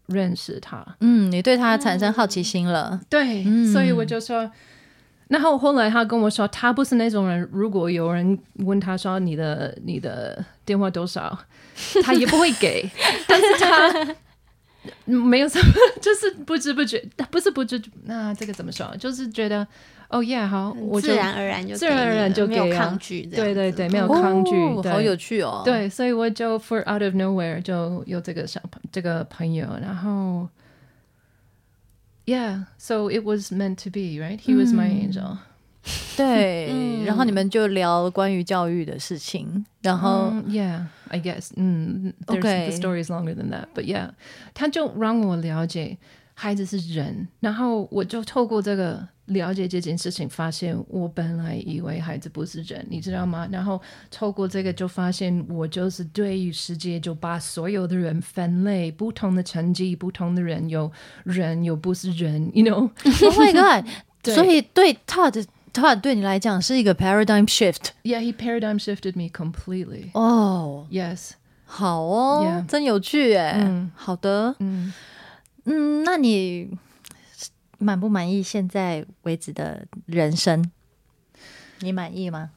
[0.08, 4.52] 认识他，嗯，你对他产生好奇心了，对，所以我就说，
[5.34, 11.36] 然后后来他跟我说，他不是那种人，如果有人问他说你的你的电话多少，
[12.04, 12.88] 他也不会给，
[13.28, 14.16] 但是他
[15.06, 19.66] 没有什么，就是不知不觉，不是不知，那这个怎么说，就是觉得。
[20.10, 24.52] 哦耶，好，我自然而然就自然而然就没有抗拒，对对对，没有抗拒，
[24.88, 25.64] 好有趣哦。
[25.66, 30.48] 对，所以我就 for out of nowhere 就有这个小朋这个朋友，然后
[32.27, 35.39] ，yeah，so it was meant to be right，he was my angel。
[36.17, 44.11] 对，然后你们就聊关于教育的事情，然后，yeah，I guess，嗯，OK，the story is longer than that，but yeah，
[44.53, 45.97] 他就让我了解。
[46.44, 53.48] 孩子是人，然后我就透过这个了解这件事情，发现我本来以为孩子不是人，你知道吗？
[53.50, 53.82] 然后
[54.12, 60.92] 透过这个就发现，我就是对于世界就把所有的人分类，不同的成绩，不同的人有
[61.24, 63.90] 人有不是人， you know？Oh my god！
[64.26, 70.12] 所以对 Todd Todd 对你来讲是一个 paradigm shift Yeah, he paradigm shifted me completely.
[70.14, 70.88] 哦。
[70.92, 71.32] Yes.
[71.66, 73.56] 好哦 Yeah 真有趣哎。
[73.62, 74.94] 嗯好的，嗯，
[75.66, 76.70] 嗯，那你
[77.78, 80.72] 满不满意现在为止的人生？
[81.80, 82.52] 你满意吗？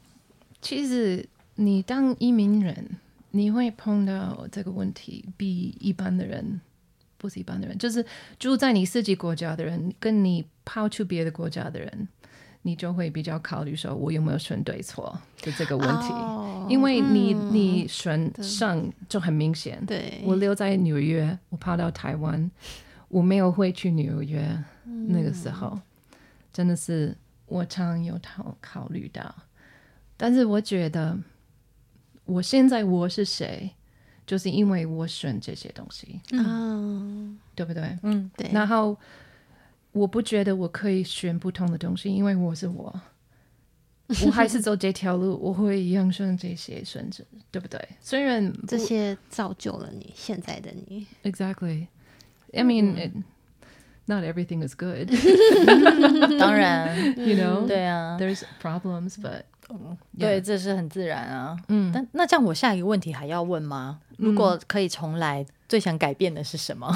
[0.61, 2.99] 其实你当移民人，
[3.31, 6.61] 你会碰到这个问题，比一般的人
[7.17, 8.05] 不是一般的人，就是
[8.39, 12.09] 住在你自己国家的人，跟你抛去别的国家的人，
[12.63, 16.09] 你就会比较考虑说，我有没有选对错的这个问题。
[16.11, 22.51] 哦因为你、嗯你选上就很明显，对我留在纽约，我跑到台湾，
[23.09, 24.43] 我没有会去纽约。
[24.85, 25.79] 嗯那个时候，
[26.53, 29.35] 真的是我常有考考虑到，
[30.17, 31.19] 但是我觉得
[32.25, 33.71] 我现在我是谁，
[34.27, 37.99] 就是因为我选这些东西，嗯，对不对？
[38.03, 38.97] 嗯，对，然后
[39.93, 43.01] 我不觉得我可以选不同的东西，因为我是我。
[44.25, 47.81] 我还是走这条路，我会一样选这些选择，对不对？
[48.01, 51.05] 虽然这些造就了你现在的你。
[51.25, 51.89] Exactly.
[52.57, 53.13] I mean, it,
[54.07, 55.11] not everything is good.
[56.39, 59.43] 当然，You know, 对啊，there's problems, but
[60.19, 61.57] 对，这是很自然啊。
[61.69, 63.99] 嗯，但那这样，我下一个问题还要问吗？
[64.17, 66.95] 如果可以重来，最想改变的是什么？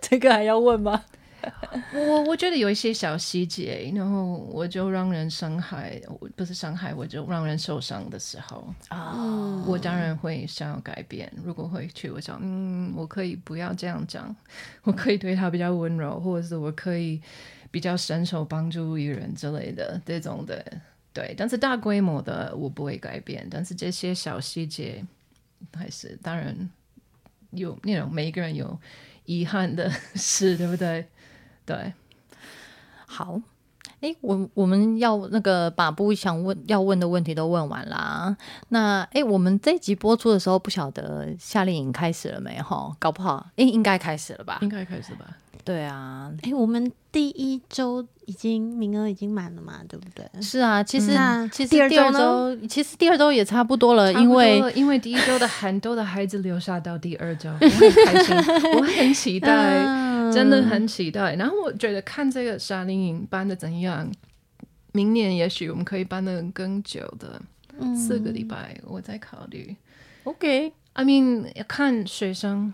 [0.00, 1.04] 这个还要问吗？
[1.92, 11.30] 我我觉得有一些小细节，然后我就让人伤害，我不是伤害，我就让人受伤的时候，啊，我当然会想要改变。
[11.44, 14.34] 如果回去，我想，嗯，我可以不要这样讲，
[14.82, 17.20] 我可以对他比较温柔，或者是我可以
[17.70, 20.64] 比较伸手帮助一个人之类的这种的。
[21.12, 25.04] 对，但是大规模的我不会改变，但是这些小细节
[25.72, 26.68] 还是当然
[27.50, 28.76] 有那种每一个人有
[29.24, 31.06] 遗憾的 事，对不对？
[31.66, 31.92] 对，
[33.06, 33.40] 好。
[34.00, 38.36] 哎，我我们要那个把不想问要问的问题都问完啦。
[38.68, 42.60] 那哎，我们这一集播出的时候，不晓得夏令营开始了没？
[42.60, 44.58] 哈，搞不好哎，应该开始了吧？
[44.60, 45.24] 应该开始吧。
[45.64, 50.28] 对啊，哎，我们第一周已经名额已经满了嘛，对不对？
[50.42, 58.36] 是啊，其实、那其实第二周周，其实第二周也差不多了，因为因为第一周的很多的孩子留下到第二周，我很开心，
[58.76, 61.34] 我很期待，嗯真的很期待。
[61.36, 64.10] 然后我觉得看这个夏令营办的怎样，
[64.92, 67.40] 明年也许我们可以办的更久的，
[67.78, 69.74] 嗯四个礼拜，我在考虑。
[70.24, 72.72] OK，I mean，看学生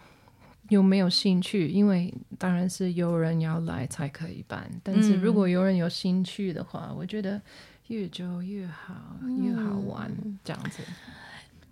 [0.68, 4.70] 有没有兴趣，因为当然是有人要来才可以办。
[4.82, 7.40] 但是如果有人有兴趣的话，我觉得
[7.88, 8.94] 越久越好，
[9.42, 10.10] 越好玩，
[10.44, 10.82] 这样子。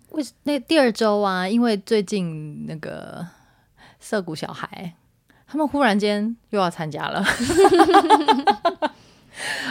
[0.09, 3.25] 为什那第二周啊，因为最近那个
[3.99, 4.93] 涩谷小孩，
[5.51, 7.25] 他们忽然间又要参加了，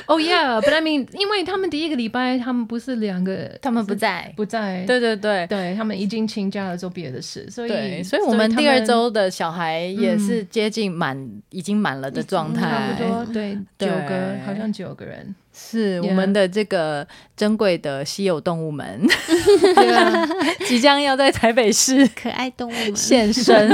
[0.07, 4.33] 哦、yeah，but I mean，因为他们第一个礼拜他们不是两个，他们不在。
[4.35, 11.17] 不在，对对对对，他们已经请假了做别的事，所以，所以我们第二周的小孩也是接近满，
[11.51, 12.93] 已经满了的状态差。
[12.93, 15.35] 不多对九对个，好像九个人。
[15.53, 17.07] 是 Yeah 我们的这个
[17.37, 19.07] 珍贵的稀有动物们，
[20.67, 23.69] 即将要在台北市可爱动物们，现身。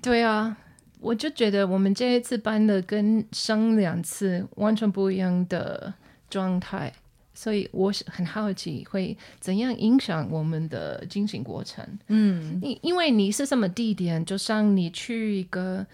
[0.00, 0.56] 对啊，
[1.00, 5.92] 我就觉得我们这一次搬的跟上两次完全不一样的
[6.30, 6.92] 状态，
[7.34, 11.84] 所以我是很好奇会怎样影响我们的进行过程。
[12.06, 15.86] 嗯，因因为你是什么地点，就像你去一个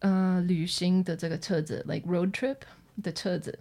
[0.00, 2.56] 呃旅行的这个车子，like road trip
[3.02, 3.58] 的车子，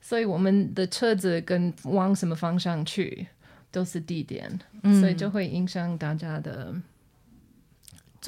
[0.00, 3.26] 所以我们的车子跟往什么方向去
[3.70, 4.58] 都是地点，
[5.00, 6.74] 所以就会影响大家的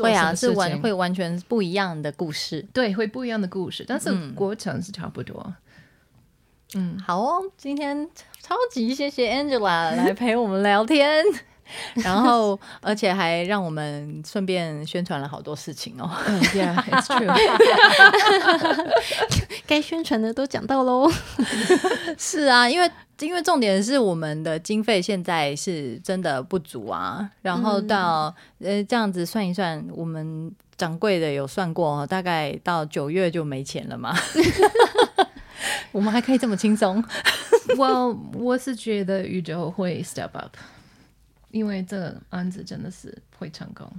[0.00, 0.52] 做会啊，什么事情。
[0.52, 2.66] 是完会完全不一样的故事。
[2.72, 5.54] 对，会不一样的故事，但是嗯过程是差不多。
[6.74, 8.08] 嗯，好哦，今天
[8.40, 11.24] 超级谢谢 Angela 来陪我们聊天，
[12.02, 16.10] 然后而且还让我们顺便宣传了好多事情哦。
[16.26, 17.30] 嗯，Yeah，it's true。
[19.66, 21.10] 该宣传的都讲到喽。
[22.18, 22.90] 是啊，因为
[23.20, 34.16] 因为重点是我们的经费现在是真的不足啊，然后到、呃这样子算一算，我们掌柜的有算过哦，大概到九月就没钱了嘛。
[35.92, 37.04] 我们还可以这么轻松
[37.76, 40.56] ，Well，我是觉得宇宙会 step up，
[41.50, 43.90] 因为这个案子真的是会成功。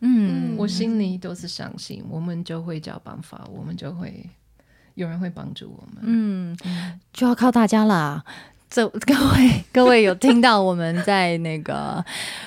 [0.00, 4.28] 嗯，我心里都是相信，我们就会找办法，我们就会
[4.94, 6.02] 有人会帮助我们。
[6.02, 6.58] 嗯，
[7.12, 8.24] 就要靠大家啦。
[8.68, 12.04] 这 各位各位有听到我们在那个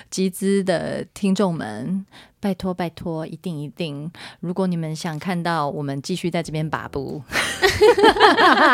[0.09, 2.05] 集资的听众们，
[2.39, 7.21] 拜托拜托，一定一定，如果你们想看到我们继续在这边把布，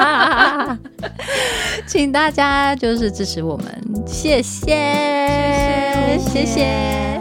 [1.87, 3.65] 请大家就是支持我们，
[4.05, 7.12] 谢谢，谢谢，谢谢。